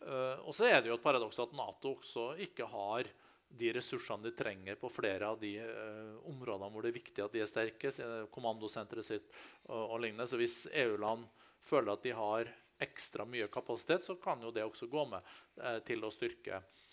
[0.00, 3.10] og så er det jo et paradoks at Nato også ikke har
[3.50, 7.34] de ressursene de trenger på flere av de uh, områdene hvor det er viktig at
[7.34, 7.92] de er sterke,
[8.32, 9.26] kommandosenteret sitt
[9.66, 10.28] og, og lignende.
[10.30, 11.26] Så hvis EU-land
[11.66, 15.80] føler at de har ekstra mye kapasitet, så kan jo det også gå med uh,
[15.86, 16.89] til å styrke eh,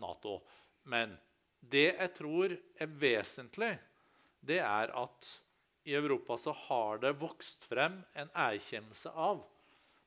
[0.00, 0.38] Nato.
[0.88, 1.12] Men
[1.60, 3.74] det jeg tror er vesentlig,
[4.40, 5.30] det er at
[5.88, 9.44] i Europa så har det vokst frem en erkjennelse av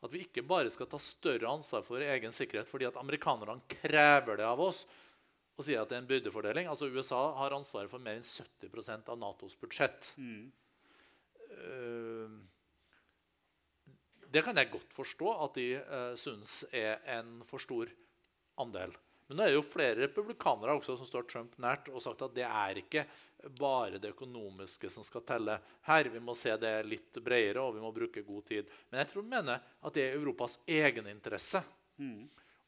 [0.01, 3.62] at vi ikke bare skal ta større ansvar for vår egen sikkerhet fordi at amerikanerne
[3.70, 4.86] krever det av oss
[5.59, 6.68] og sier at det er en byrdefordeling.
[6.72, 10.07] Altså USA har ansvaret for mer enn 70% av Natos budsjett.
[10.18, 12.32] Eh,
[14.32, 17.91] det kan jeg godt forstå at de uh, syns er en for stor
[18.64, 18.91] andel.
[19.32, 22.44] Men det er jo flere republikanere også som står Trump nært og sagt at det
[22.44, 23.06] er ikke
[23.56, 25.56] bare det økonomiske som skal telle
[25.88, 26.10] her.
[26.12, 28.68] Vi må se det litt bredere, og vi må bruke god tid.
[28.90, 31.64] Men jeg tror de mener at det er Europas egeninteresse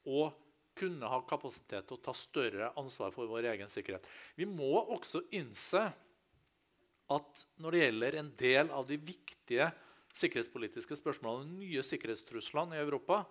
[0.08, 0.24] å
[0.80, 4.08] kunne ha kapasitet til å ta større ansvar for vår egen sikkerhet.
[4.40, 5.84] Vi må også innse
[7.12, 9.68] at når det gjelder en del av de viktige
[10.16, 13.26] sikkerhetspolitiske spørsmålene nye sikkerhetstruslene i Europa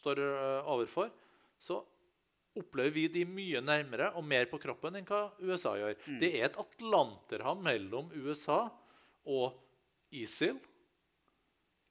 [0.00, 1.12] står øh, overfor,
[1.60, 1.84] så
[2.56, 5.96] opplever vi de mye nærmere og mer på kroppen enn hva USA gjør.
[6.20, 8.60] Det er et atlanterhav mellom USA
[9.26, 9.56] og
[10.14, 10.58] ISIL.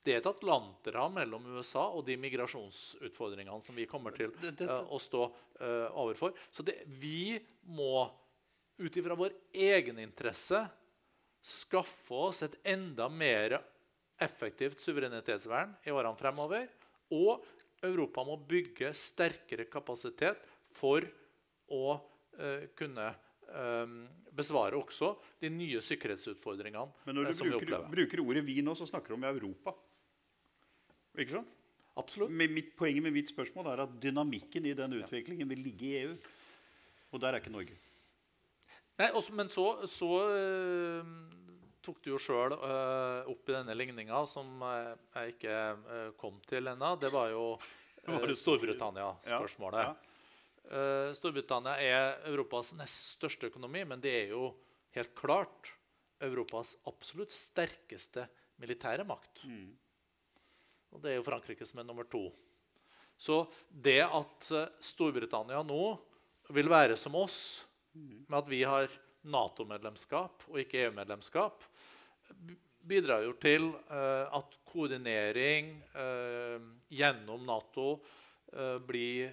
[0.04, 4.66] Det er et atlanterhav mellom USA og de migrasjonsutfordringene som vi kommer til Det- det,
[4.66, 4.70] det.
[4.70, 5.24] Uh, å stå
[5.62, 6.34] uh, overfor.
[6.52, 8.10] Så det, vi må
[8.80, 10.64] ut ifra vår egeninteresse
[11.44, 13.60] skaffe oss et enda mer
[14.24, 16.68] effektivt suverenitetsvern i årene fremover.
[17.12, 17.44] Og
[17.84, 20.40] Europa må bygge sterkere kapasitet
[20.76, 21.06] for
[21.74, 21.96] å
[22.40, 23.96] eh, kunne eh,
[24.34, 27.92] besvare også de nye sikkerhetsutfordringene Men når eh, du som vi bruker, opplever.
[27.96, 29.76] bruker ordet 'vi' nå, så snakker du om Europa.
[31.18, 31.60] Ikke sant?
[31.96, 32.32] Absolutt.
[32.34, 35.98] Men mitt, poenget med mitt spørsmål er at dynamikken i den utviklingen vil ligge i
[36.02, 36.16] EU.
[37.14, 37.78] Og der er ikke Norge.
[38.98, 41.06] Nei, også, men så, så øh,
[41.86, 45.60] tok du jo sjøl opp i denne ligninga, som eh, jeg ikke
[45.98, 46.96] eh, kom til ennå.
[47.02, 47.46] Det var jo
[48.44, 49.86] Storbritannia-spørsmålet.
[49.86, 50.13] Ja, Eh,
[51.14, 54.48] Storbritannia er Europas nest største økonomi, men det er jo
[54.96, 55.74] helt klart
[56.24, 58.26] Europas absolutt sterkeste
[58.62, 59.44] militære makt.
[60.94, 62.28] Og det er jo Frankrike som er nummer to.
[63.18, 65.84] Så det at eh, Storbritannia nå
[66.54, 67.38] vil være som oss,
[67.94, 68.92] med at vi har
[69.24, 71.64] Nato-medlemskap og ikke EU-medlemskap,
[72.84, 75.70] bidrar jo til uh, at koordinering
[76.92, 78.02] gjennom Nato
[78.56, 79.32] uh, blir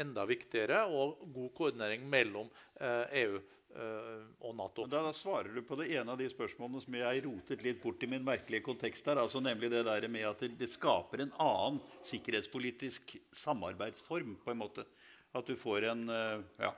[0.00, 2.48] enda viktigere, og god koordinering mellom
[2.80, 3.42] EU
[3.74, 4.84] og Nato.
[4.86, 8.02] Da, da, svarer du på det ene av de spørsmålene som jeg rotet litt bort
[8.06, 11.80] i min merkelige kontekst her, altså nemlig det der med at det skaper en annen
[12.06, 14.86] sikkerhetspolitisk samarbeidsform, på en måte.
[15.34, 16.70] At du får en ja,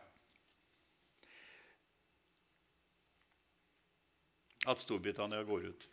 [4.66, 5.88] At Storbritannia går ut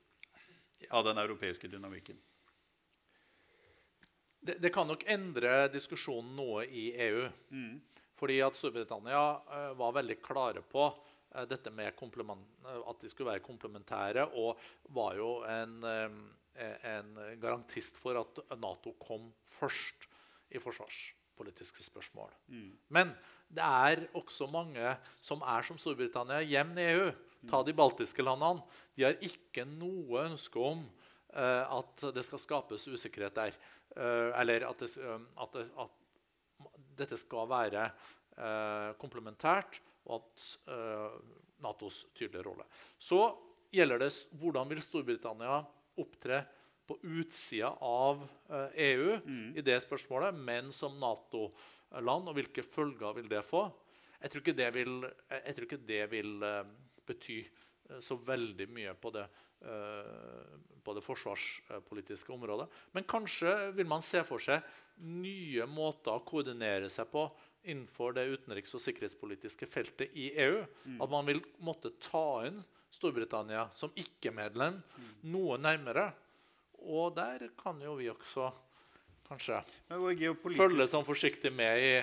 [0.89, 2.17] av den europeiske dynamikken?
[4.43, 7.25] Det, det, kan nok endre diskusjonen noe i EU.
[7.55, 7.79] Mm.
[8.19, 13.31] Fordi at Storbritannia uh, var veldig klare på uh, dette med uh, at de skulle
[13.31, 14.59] være komplementære, og
[14.95, 20.07] var jo en, en, garantist for at Nato kom først
[20.53, 22.31] i forsvarspolitiske spørsmål.
[22.47, 22.71] Mm.
[22.89, 23.13] Men
[23.47, 27.07] det er også mange som er som Storbritannia hjem i EU.
[27.49, 28.63] Ta de baltiske landene.
[28.95, 30.85] De har ikke noe ønske om
[31.33, 33.55] at det skal skapes usikkerhet der.
[33.93, 35.99] Uh, eller at, det, uh, at, det, at,
[36.97, 37.89] dette skal være
[38.97, 40.43] komplementært, og at
[41.61, 42.63] Natos tydelige rolle.
[42.97, 43.19] Så
[43.73, 45.57] gjelder det hvordan vil Storbritannia
[46.01, 46.39] opptre
[46.87, 48.23] på utsida av
[48.53, 49.49] EU e mm.
[49.59, 53.67] i det spørsmålet, men som Nato-land, og hvilke følger vil det få?
[54.21, 54.97] Jeg tror ikke det vil,
[55.65, 56.33] ikke det vil
[57.07, 59.52] bety eh, så veldig mye på det, eh,
[60.84, 62.68] på det, forsvarspolitiske området.
[62.91, 64.64] Men kanskje vil man se for seg
[65.03, 67.26] nye måter å koordinere seg på
[67.64, 70.59] innenfor det utenriks- og sikkerhetspolitiske feltet i EU.
[70.86, 70.99] Mm.
[71.01, 72.59] At man vil måtte ta inn
[72.93, 75.14] Storbritannia som ikke-medlem mm.
[75.34, 76.09] noe nærmere.
[76.84, 78.51] Og der kan jo vi også
[79.30, 79.61] kanskje
[80.57, 81.93] følge sånn forsiktig med i,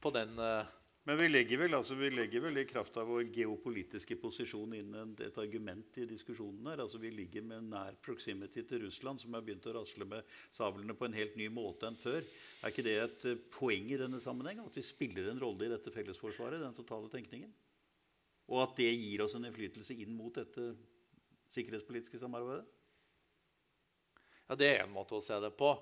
[0.00, 0.62] på den uh,
[1.10, 4.92] men vi legger vel, altså, vi legger vel i kraft av vår geopolitiske posisjon inn
[5.18, 6.84] et argument i diskusjonen her.
[6.84, 10.94] Altså, vi ligger med nær proximity til Russland, som har begynt å rasle med sablene
[10.94, 12.22] på en helt ny måte enn før.
[12.62, 14.62] Er ikke det et eh, poeng i denne sammenheng?
[14.62, 16.62] At vi spiller en rolle i dette fellesforsvaret?
[16.62, 17.50] den totale tenkningen?
[18.54, 20.76] Og at det gir oss en innflytelse inn mot dette
[21.50, 22.70] sikkerhetspolitiske samarbeidet?
[24.46, 25.74] Ja, Det er en måte å se det på.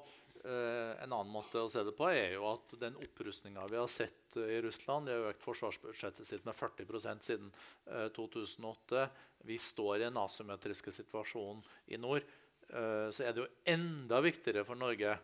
[0.49, 3.89] Uh, en annen måte å se det på er jo at den opprustninga vi har
[3.91, 6.87] sett uh, i Russland De har økt forsvarsbudsjettet sitt med 40
[7.27, 7.51] siden
[7.91, 9.09] uh, eh, 2008.
[9.51, 11.61] Vi står i en asymmetriske situasjon
[11.93, 12.23] i nord.
[12.69, 15.15] så er det jo enda viktigere for Norge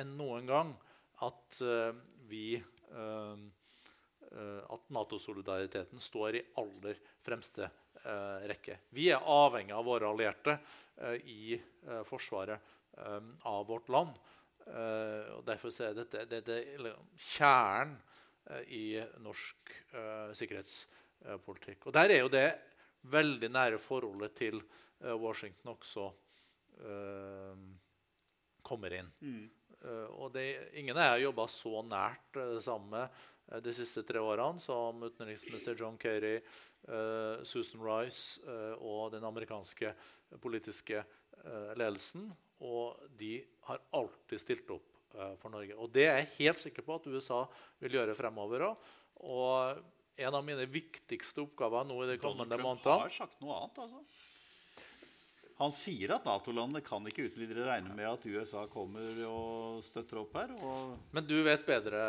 [0.00, 0.70] enn noen gang
[1.26, 1.58] at
[2.30, 2.56] vi
[4.64, 7.68] at Nato-solidariteten står i aller fremste
[8.48, 8.78] rekke.
[8.96, 10.56] Vi er avhengig av våre allierte
[11.28, 11.58] i
[12.08, 12.72] forsvaret
[13.44, 14.16] av vårt land.
[14.64, 16.60] Uh, og Derfor er dette, dette
[17.20, 17.98] kjernen
[18.48, 21.84] uh, i norsk uh, sikkerhetspolitikk.
[21.88, 22.46] Og Der er jo det
[23.12, 24.62] veldig nære forholdet til
[25.20, 26.06] Washington også
[28.64, 29.10] kommer inn.
[29.20, 29.50] Mm.
[30.16, 30.44] og det,
[30.80, 35.76] Ingen av jeg har jobba så nært sammen med de siste tre årene som utenriksminister
[35.76, 36.38] John Kerry,
[37.44, 38.40] Susan Rice
[38.80, 39.92] og den amerikanske
[40.40, 41.04] politiske
[41.76, 42.30] ledelsen.
[42.62, 43.38] Og de
[43.68, 45.74] har alltid stilt opp uh, for Norge.
[45.78, 47.42] Og det er jeg helt sikker på at USA
[47.82, 48.92] vil gjøre fremover òg.
[49.24, 49.82] Og
[50.16, 53.58] en av mine viktigste oppgaver nå i de kommende månedene Donald Trump har sagt noe
[53.58, 54.30] annet, altså.
[55.60, 60.18] Han sier at Nato-landene kan ikke uten videre regne med at USA kommer og støtter
[60.24, 60.50] opp her.
[61.14, 62.00] Men du vet bedre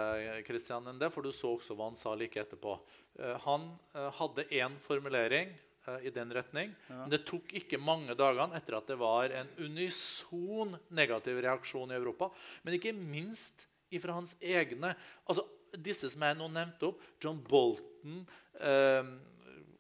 [0.48, 2.74] Christian, enn det, for du så også hva han sa like etterpå.
[3.20, 5.54] Uh, han uh, hadde én formulering
[6.02, 6.74] i den retning.
[6.90, 7.02] Ja.
[7.04, 11.98] Men det tok ikke mange dagene etter at det var en unison negativ reaksjon i
[11.98, 12.32] Europa.
[12.66, 14.96] Men ikke minst ifra hans egne.
[15.26, 18.22] altså Disse som jeg nå nevnte opp, John Bolton,
[18.64, 19.10] eh,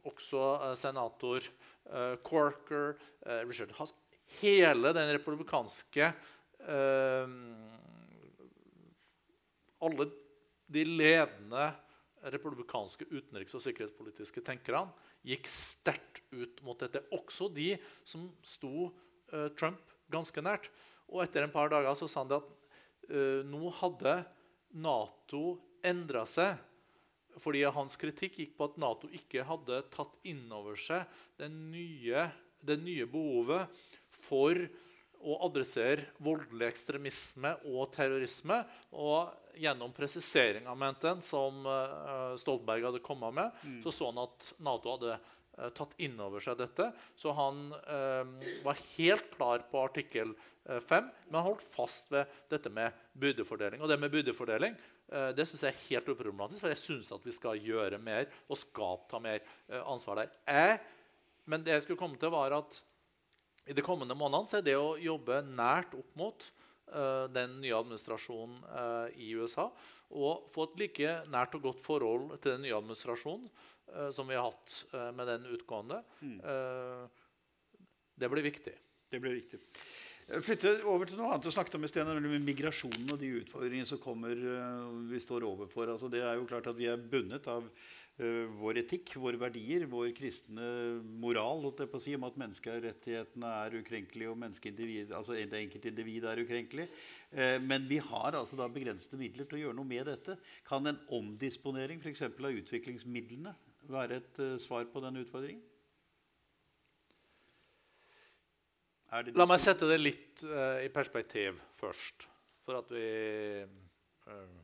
[0.04, 3.94] også eh, senator eh, Corker, eh, Richard Haas
[4.42, 7.34] Hele den republikanske eh,
[9.86, 10.08] Alle
[10.66, 11.68] de ledende
[12.34, 14.90] republikanske utenriks- og sikkerhetspolitiske tenkerne
[15.26, 17.04] gikk sterkt ut mot dette.
[17.16, 17.74] Også de
[18.08, 20.70] som sto uh, Trump ganske nært.
[21.10, 22.48] Og etter en par dager så sa han at
[23.10, 24.20] uh, nå hadde
[24.76, 26.58] Nato endra seg.
[27.42, 31.04] Fordi hans kritikk gikk på at Nato ikke hadde tatt inn over seg
[31.40, 32.30] det nye,
[32.64, 33.68] det nye behovet
[34.24, 34.62] for
[35.26, 38.62] å adressere voldelig ekstremisme og terrorisme.
[38.94, 40.76] Og gjennom presiseringa
[41.24, 43.80] som uh, Stoltenberg hadde kommet med, mm.
[43.86, 46.92] så så han at Nato hadde uh, tatt inn over seg dette.
[47.16, 50.34] Så han eh, var helt klar på artikkel
[50.66, 53.84] 5, men han holdt fast ved dette med byrdefordeling.
[53.84, 57.26] Og det med byrdefordeling eh, det syns jeg er helt uproblematisk, for jeg syns at
[57.26, 60.34] vi skal gjøre mer og skal ta mer eh, ansvar der.
[60.50, 60.80] Jeg,
[61.46, 62.82] men det jeg skulle komme til, var at
[63.66, 66.48] i de kommende månedene så er det å jobbe nært opp mot
[66.94, 68.60] uh, den nye administrasjonen
[69.22, 69.70] i USA
[70.16, 73.50] og få et like nært og godt forhold til den nye administrasjonen
[74.14, 74.76] som vi har hatt
[75.14, 76.00] med den utgående.
[76.26, 76.40] Mm.
[78.18, 78.74] det blir viktig.
[79.14, 79.60] Det blir viktig.
[80.26, 81.46] Flytte over til noe annet.
[81.46, 85.46] Du snakket om i sted, nemlig migrasjonen og de utfordringene som kommer, uh, vi står
[85.46, 85.92] overfor.
[85.94, 89.86] Altså, det er jo klart at Vi er bundet av uh, vår etikk, våre verdier,
[89.92, 90.66] vår kristne
[91.22, 94.42] moral på å si, om at menneskerettighetene er ukrenkelige og
[95.14, 96.90] altså det enkelte individ er ukrenkelig.
[97.30, 100.40] Uh, men vi har altså da begrensede midler til å gjøre noe med dette.
[100.66, 102.26] Kan en omdisponering f.eks.
[102.26, 103.54] av utviklingsmidlene
[103.94, 105.62] være et svar på den utfordringen?
[109.36, 112.28] La meg sette det litt uh, i perspektiv først,
[112.66, 113.06] for at vi
[113.64, 114.64] uh,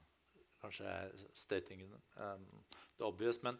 [0.61, 2.43] Kanskje er stating um,
[2.93, 3.55] det obvious, men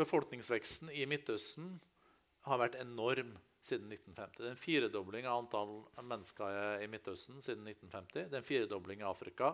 [0.00, 1.74] befolkningsveksten i Midtøsten
[2.46, 3.34] har vært enorm
[3.66, 4.38] siden 1950.
[4.38, 5.74] Det er en firedobling av antall
[6.06, 8.30] mennesker i Midtøsten siden 1950.
[8.30, 9.52] Det er en firedobling i Afrika.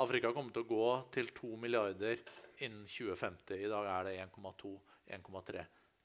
[0.00, 0.88] Afrika kommer til å gå
[1.18, 2.22] til 2 milliarder
[2.62, 3.58] innen 2050.
[3.58, 5.64] I dag er det 1,2-1,3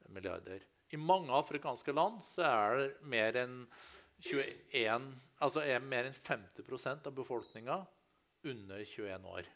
[0.09, 0.65] milliarder.
[0.93, 3.57] I mange afrikanske land så er det mer enn
[4.23, 5.07] 21,
[5.41, 7.79] altså er mer enn 50% av befolkninga
[8.45, 9.49] under 21 år.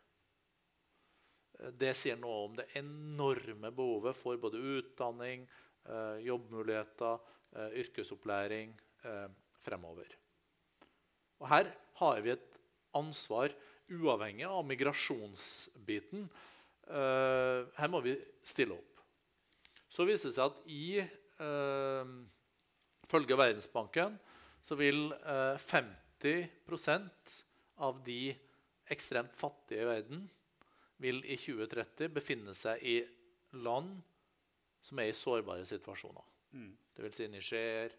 [1.77, 5.45] Det sier noe om det enorme behovet for både utdanning,
[5.85, 7.21] eh, jobbmuligheter,
[7.55, 8.73] eh, yrkesopplæring
[9.05, 9.29] eh,
[9.61, 10.09] fremover.
[11.39, 11.71] Og her
[12.01, 12.59] har vi et
[12.97, 13.53] ansvar
[13.93, 16.25] uavhengig av migrasjonsbiten.
[16.87, 19.01] Her må vi stille opp.
[19.87, 21.03] Så viser det seg at i
[21.43, 22.15] eh,
[23.07, 24.17] følge Verdensbanken
[24.63, 27.37] så vil eh, 50%
[27.85, 28.35] av de
[28.91, 30.25] ekstremt fattige i verden
[31.03, 32.97] vil i 2030 befinne seg i
[33.63, 33.99] land
[34.81, 36.25] som er i sårbare situasjoner.
[36.55, 36.71] Mm.
[36.97, 37.15] Dvs.
[37.15, 37.93] Si Niger,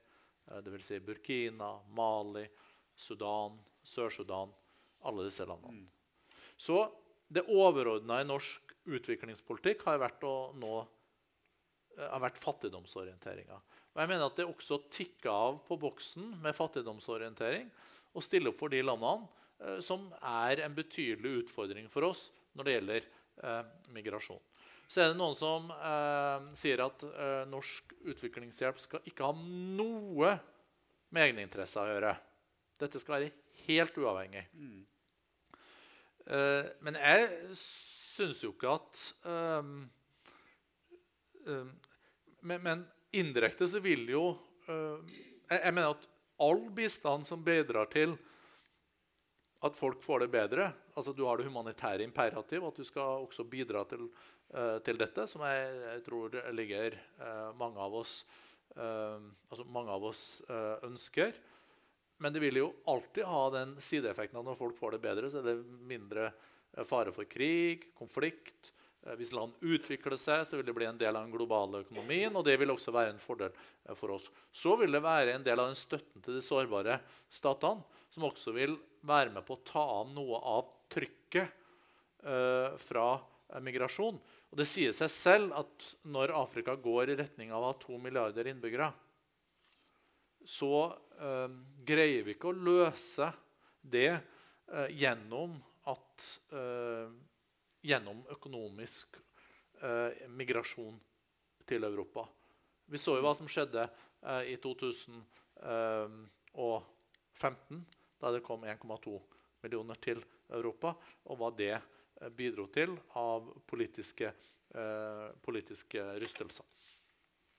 [0.49, 2.47] eh, det vil si Burkina, Mali,
[2.95, 4.51] Sudan, Sør-Sudan
[5.07, 5.85] Alle disse landene.
[5.87, 6.39] Mm.
[6.59, 6.81] Så
[7.31, 10.81] det overordna i norsk utviklingspolitikk har vært å nå
[11.99, 13.59] har vært fattigdomsorienteringa.
[13.95, 17.67] Og jeg mener at det også tikka av på boksen med fattigdomsorientering
[18.15, 19.27] å stille opp for de landene
[19.65, 22.29] eh, som er en betydelig utfordring for oss
[22.59, 23.09] når det gjelder
[23.43, 23.65] eh,
[23.97, 24.45] migrasjon.
[24.89, 30.31] Så er det noen som eh, sier at eh, norsk utviklingshjelp skal ikke ha noe
[31.13, 32.15] med egeninteresser å gjøre.
[32.79, 33.35] Dette skal være
[33.67, 34.47] helt uavhengig.
[34.55, 34.81] Mm.
[36.29, 37.29] Eh, men jeg
[37.59, 39.05] syns jo ikke at
[42.41, 44.25] men, men, indirekte så vil jo
[44.69, 44.99] uh,
[45.49, 46.09] jeg, jeg, mener at
[46.45, 48.13] all bistand som bidrar til
[49.65, 50.69] at folk får det bedre
[50.99, 54.09] altså Du har det humanitære imperativ, at du skal også bidra til,
[54.55, 58.21] uh, til dette, som jeg, jeg tror ligger uh, mange av oss,
[58.79, 60.43] altså mange av oss
[60.87, 61.33] ønsker.
[62.23, 65.41] Men det vil jo alltid ha den sideeffekten at når folk får det bedre, så
[65.41, 65.55] er det
[65.89, 66.29] mindre
[66.87, 68.71] fare for krig, konflikt,
[69.17, 72.35] hvis land utvikler seg, så vil det bli en del av den globale økonomien.
[72.35, 74.27] og det vil også være en fordel eh, for oss.
[74.53, 76.99] Så vil det være en del av den støtten til de sårbare
[77.31, 78.77] statene, som også vil
[79.07, 81.53] være med på å ta av noe av trykket
[82.25, 83.21] uh, fra
[83.61, 84.17] migrasjon.
[84.49, 88.01] Og Det sier seg selv at når Afrika går i retning av å ha to
[88.01, 88.89] milliarder innbyggere,
[90.49, 90.89] så
[91.85, 93.29] greier vi ikke å løse
[93.85, 94.15] det
[94.97, 95.59] gjennom
[95.93, 96.25] at
[97.83, 99.17] gjennom økonomisk
[99.83, 100.99] eh, migrasjon
[101.69, 102.29] til Europa.
[102.89, 106.17] Vi så jo hva som skjedde eh, i 2015,
[106.55, 107.83] eh,
[108.19, 109.19] da det kom 1,2
[109.63, 110.95] millioner til Europa,
[111.29, 114.33] og hva det eh, bidro til av politiske,
[114.75, 116.67] eh, politiske rystelser.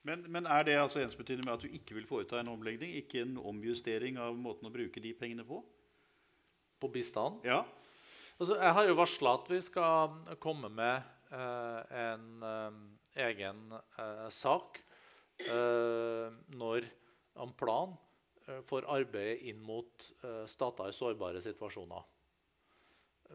[0.07, 2.93] Men, men, er det altså ensbetydende med at du ikke vil foreta en omlegging?
[3.01, 5.59] Ikke en omjustering av måten å bruke de pengene på?
[6.79, 7.43] På bistand?
[7.43, 7.65] Ja.
[8.39, 12.75] Altså, jeg har jo varsla at vi skal komme med eh, en eh,
[13.25, 14.77] egen eh, sak
[15.43, 16.85] eh, når,
[17.43, 17.97] om plan
[18.45, 22.05] eh, for arbeidet inn mot eh, stater i sårbare situasjoner.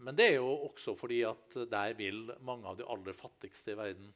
[0.00, 3.78] Men det er jo også fordi at der vil mange av de aller fattigste i
[3.78, 4.09] verden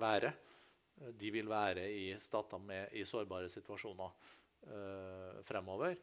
[0.00, 0.32] være.
[1.20, 4.10] De vil være i stater i sårbare situasjoner
[5.46, 5.94] fremover.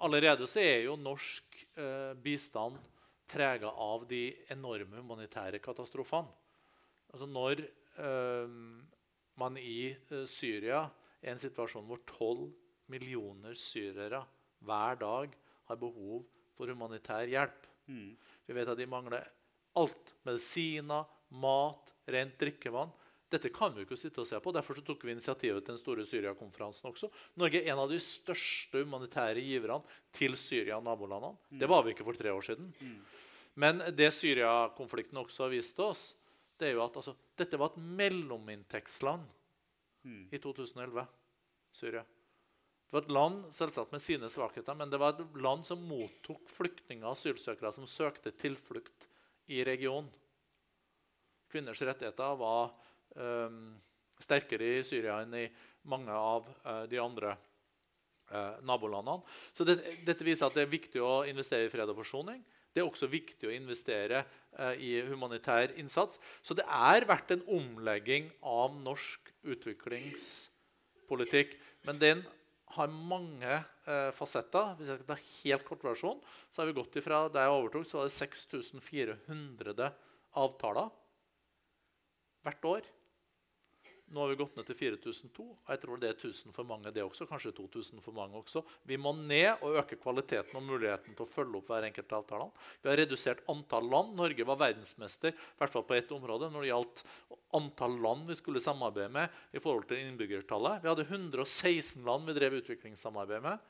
[0.00, 2.78] Allerede så er jo norsk eh, bistand
[3.30, 6.30] prega av de enorme humanitære katastrofene.
[7.10, 8.56] Altså når eh,
[9.40, 10.84] man i eh, Syria
[11.20, 12.48] er i en situasjon hvor 12
[12.90, 14.22] millioner syrere
[14.66, 15.34] hver dag
[15.70, 16.24] har behov
[16.56, 17.68] for humanitær hjelp.
[17.90, 18.16] Mm.
[18.46, 19.28] Vi vet at de mangler
[19.78, 20.14] alt.
[20.26, 22.90] Medisiner, mat, rent drikkevann.
[23.30, 24.52] Dette kan vi ikke sitte og se på.
[24.54, 27.10] Derfor tok vi initiativet til den store Syria-konferansen også.
[27.38, 29.80] Norge er en av de største humanitære giverne
[30.16, 31.38] til Syria og nabolandene.
[31.50, 31.58] Mm.
[31.62, 32.72] Det var vi ikke for tre år siden.
[32.80, 32.96] Mm.
[33.62, 36.10] Men det Syria-konflikten også har vist oss,
[36.60, 39.22] det er jo at altså, dette var et mellominntektsland
[40.04, 40.24] mm.
[40.34, 41.06] i 2011.
[41.72, 42.02] Syria.
[42.02, 46.48] Det var et land selvsagt med sine svakheter, men det var et land som mottok
[46.50, 49.06] flyktninger og asylsøkere som søkte tilflukt
[49.46, 50.10] i regionen.
[51.50, 52.72] Kvinners rettigheter var
[54.20, 55.48] sterkere i Syria enn i
[55.90, 57.36] mange av uh, de andre
[58.30, 59.22] uh, nabolandene.
[59.56, 62.40] Så det, dette viser at det er viktig å investere i fred og forsoning.
[62.70, 64.18] Det er også viktig å investere
[64.58, 66.20] uh, i humanitær innsats.
[66.42, 69.20] Så det er vært en omlegging av norsk
[69.56, 71.50] utviklingspolitikk.
[71.88, 72.18] Men den
[72.76, 74.76] har mange eh, fasetter.
[74.78, 76.20] Hvis jeg skal ta helt kort versjon,
[76.52, 79.88] så har vi gått ifra da jeg overtok, så var det 6400
[80.38, 80.92] avtaler
[82.46, 82.86] hvert år.
[84.10, 85.44] Nå har vi gått ned til 4002.
[85.44, 86.90] og Jeg tror det er 1000 for mange.
[86.90, 88.64] det også, kanskje 2000 for mange også.
[88.82, 92.48] Vi må ned og øke kvaliteten og muligheten til å følge opp hver enkelt avtale.
[92.82, 94.16] Vi har redusert antall land.
[94.18, 97.04] Norge var verdensmester i hvert fall på ett område når det gjaldt
[97.54, 100.82] antall land vi skulle samarbeide med i forhold til innbyggertallet.
[100.82, 103.62] Vi hadde 116 land vi drev utviklingssamarbeid med.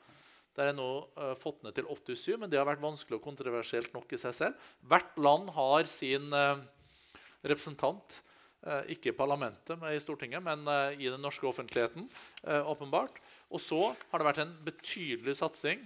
[0.57, 0.89] Der er nå
[1.21, 4.35] uh, fått ned til 87, men det har vært vanskelig og kontroversielt nok i seg
[4.35, 4.67] selv.
[4.89, 6.57] Hvert land har sin uh,
[7.45, 8.19] representant
[8.93, 12.05] ikke i parlamentet, men i Stortinget, men eh, i den norske offentligheten.
[12.43, 13.17] Eh, åpenbart.
[13.49, 13.79] Og så
[14.11, 15.81] har det vært en betydelig satsing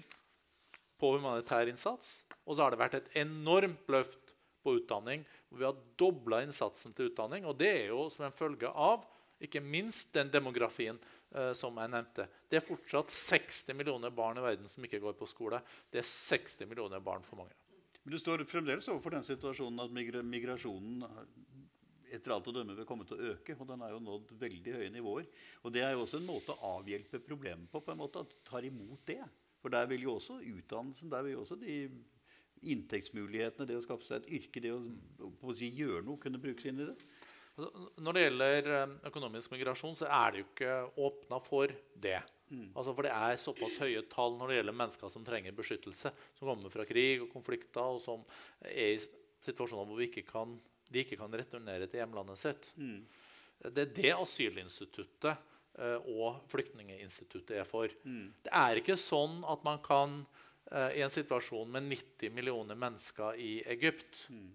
[0.99, 2.21] på humanitær innsats.
[2.43, 5.25] Og så har det vært et enormt løft på utdanning.
[5.49, 7.45] hvor Vi har dobla innsatsen til utdanning.
[7.45, 9.05] Og det er jo som en følge av
[9.41, 10.99] ikke minst den demografien
[11.35, 12.27] eh, som jeg nevnte.
[12.49, 15.61] Det er fortsatt 60 millioner barn i verden som ikke går på skole.
[15.91, 17.55] Det er 60 millioner barn for mange.
[18.03, 21.07] Men Du står fremdeles overfor den situasjonen at migrasjonen
[22.15, 23.57] etter alt å dømme vil komme til å øke.
[23.59, 25.29] Og den har jo nådd veldig høye nivåer.
[25.63, 27.81] Og det er jo også en måte å avhjelpe problemet på.
[27.83, 29.21] på en måte, At du tar imot det.
[29.61, 31.77] For der vil jo også utdannelsen, der vil jo også de
[32.65, 36.81] inntektsmulighetene, det å skaffe seg et yrke, det å, si, gjøre noe, kunne brukes inn
[36.81, 36.95] i det.
[37.55, 42.19] Altså, når det gjelder eh, økonomisk migrasjon, så er det jo ikke åpna for det.
[42.51, 42.67] Mm.
[42.75, 46.49] Altså for Det er såpass høye tall når det gjelder mennesker som trenger beskyttelse, som
[46.49, 48.25] kommer fra krig og konflikter, og som
[48.61, 48.99] er i
[49.45, 50.57] situasjoner hvor vi ikke kan
[50.91, 52.67] de ikke kan returnere til hjemlandet sitt.
[52.77, 52.99] Mm.
[53.65, 55.31] Det er det asylinstituttet
[55.79, 57.91] uh, og flyktninginstituttet er for.
[58.03, 58.27] Mm.
[58.45, 60.19] Det er ikke sånn at man kan,
[60.71, 64.53] uh, i en situasjon med 90 millioner mennesker i Egypt mm.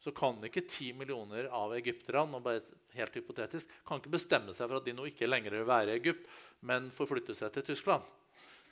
[0.00, 2.62] Så kan ikke 10 millioner av egypterne bare
[2.96, 5.98] helt hypotetisk, kan ikke bestemme seg for at de nå ikke lenger vil være i
[5.98, 6.24] Egypt,
[6.64, 8.06] men forflytte seg til Tyskland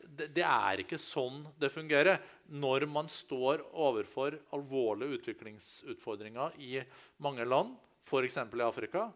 [0.05, 6.79] det, det, er ikke sånn det fungerer når man står overfor alvorlige utviklingsutfordringer i
[7.25, 7.75] mange land,
[8.09, 8.39] f.eks.
[8.39, 9.09] i Afrika.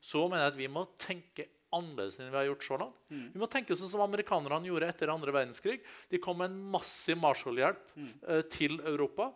[0.00, 2.98] Så mener jeg at vi må tenke annerledes enn vi har gjort så langt.
[3.12, 3.26] Mm.
[3.34, 5.78] Vi må tenke sånn som amerikanerne gjorde etter andre verdenskrig.
[6.10, 8.12] De kom med en massiv Marshall-hjelp mm.
[8.26, 9.30] uh, til Europa.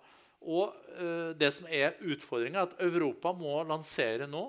[0.45, 4.49] Og uh, det som er utfordringa, er at Europa må lansere nå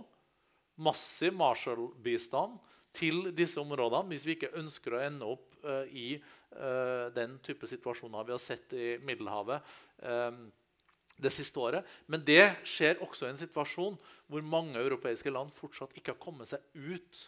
[0.82, 2.58] massiv Marshall-bistand
[2.96, 6.16] til disse områdene hvis vi ikke ønsker å ende opp uh, i
[7.16, 10.46] den type situasjoner vi har sett i Middelhavet um,
[11.18, 11.88] det siste året.
[12.12, 13.96] Men det skjer også i en situasjon
[14.32, 17.26] hvor mange europeiske land fortsatt ikke har kommet seg ut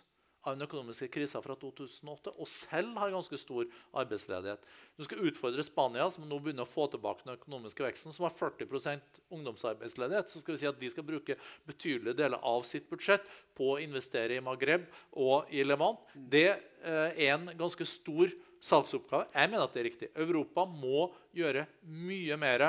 [0.47, 3.65] av den økonomiske krisa fra 2008 og selv har ganske stor
[3.99, 4.63] arbeidsledighet.
[4.95, 8.35] Du skal utfordre Spania, som nå begynner å få tilbake den økonomiske veksten, som har
[8.37, 10.31] 40% ungdomsarbeidsledighet.
[10.31, 11.35] Så skal vi si at de skal bruke
[11.67, 14.87] betydelige deler av sitt budsjett på å investere i Maghreb
[15.19, 15.99] og i Levant.
[16.15, 18.31] Det eh, er en ganske stor
[18.63, 19.29] salgsoppgave.
[19.33, 20.09] Jeg mener at det er riktig.
[20.15, 22.67] Europa må gjøre mye mer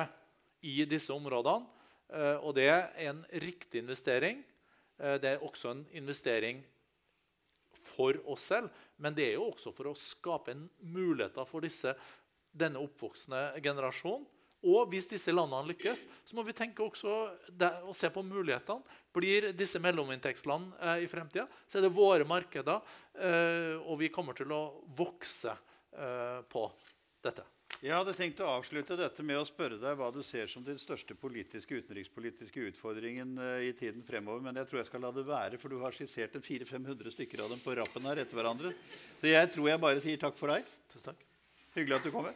[0.65, 1.67] i disse områdene.
[2.09, 4.41] Eh, og det er en riktig investering.
[4.99, 6.63] Eh, det er også en investering
[7.89, 11.95] for oss selv, men det er jo også for å skape muligheter for disse,
[12.53, 14.27] denne oppvoksende generasjonen.
[14.67, 17.13] Og hvis disse landene lykkes, så må vi tenke også
[17.87, 18.83] og se på mulighetene.
[19.15, 22.83] Blir disse mellominntektsland eh, i fremtida, så er det våre markeder,
[23.15, 24.63] eh, og vi kommer til å
[24.99, 25.55] vokse
[26.53, 26.67] på
[27.25, 27.45] dette.
[27.79, 30.81] Jeg hadde tenkt å avslutte dette med å spørre deg hva du ser som den
[30.83, 34.43] største politiske, utenrikspolitiske utfordringen uh, i tiden fremover.
[34.49, 37.55] Men jeg tror jeg skal la det være, for du har skissert 400-500 stykker av
[37.55, 38.75] dem på rappen her etter hverandre.
[39.23, 40.67] Så jeg tror jeg bare sier takk for deg.
[40.91, 41.27] Tusen takk.
[41.77, 42.33] Hyggelig at du kom.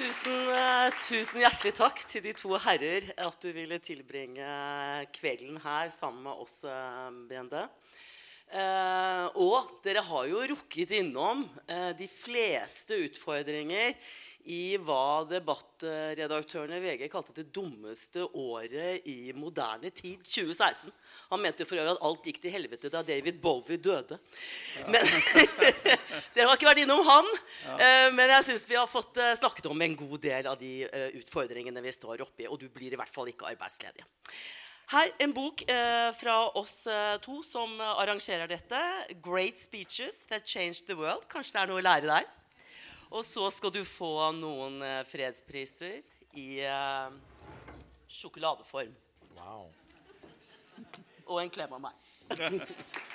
[0.00, 4.46] Tusen, uh, tusen, hjertelig takk til de to herrer at du ville tilbringe
[5.12, 7.58] kvelden her sammen med oss, uh, BND.
[8.50, 13.92] Eh, og dere har jo rukket innom eh, de fleste utfordringer
[14.48, 20.92] i hva debattredaktørene i VG kalte det dummeste året i moderne tid, 2016.
[21.32, 24.18] Han mente for øvrig at alt gikk til helvete da David Bowie døde.
[24.88, 25.04] Men
[26.34, 27.28] Dere har ikke vært innom han,
[27.66, 28.08] Ja.
[28.14, 31.10] men jeg syns vi har fått eh, snakket om en god del av de eh,
[31.20, 34.06] utfordringene vi står oppi, og du blir i hvert fall ikke arbeidsledig.
[34.90, 38.80] Her en bok eh, fra oss eh, to som eh, arrangerer dette.
[39.22, 41.28] 'Great Speeches That Changed the World'.
[41.30, 42.26] Kanskje det er noe å lære der.
[43.10, 45.98] Og så skal du få noen eh, fredspriser
[46.38, 47.10] i uh,
[48.06, 48.92] sjokoladeform.
[49.34, 49.66] Wow.
[51.26, 51.94] Og en klem av meg.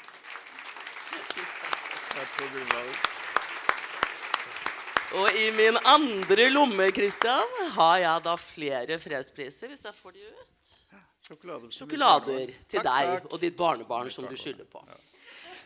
[5.16, 10.28] Og i min andre lomme Christian, har jeg da flere fredspriser, hvis jeg får de
[10.28, 10.52] ut.
[11.26, 13.30] Sjokolader, Sjokolader til Takk, deg takk.
[13.32, 14.84] og ditt barnebarn som du skylder på.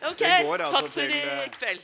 [0.08, 1.82] Ok, altså takk for i eh, kveld.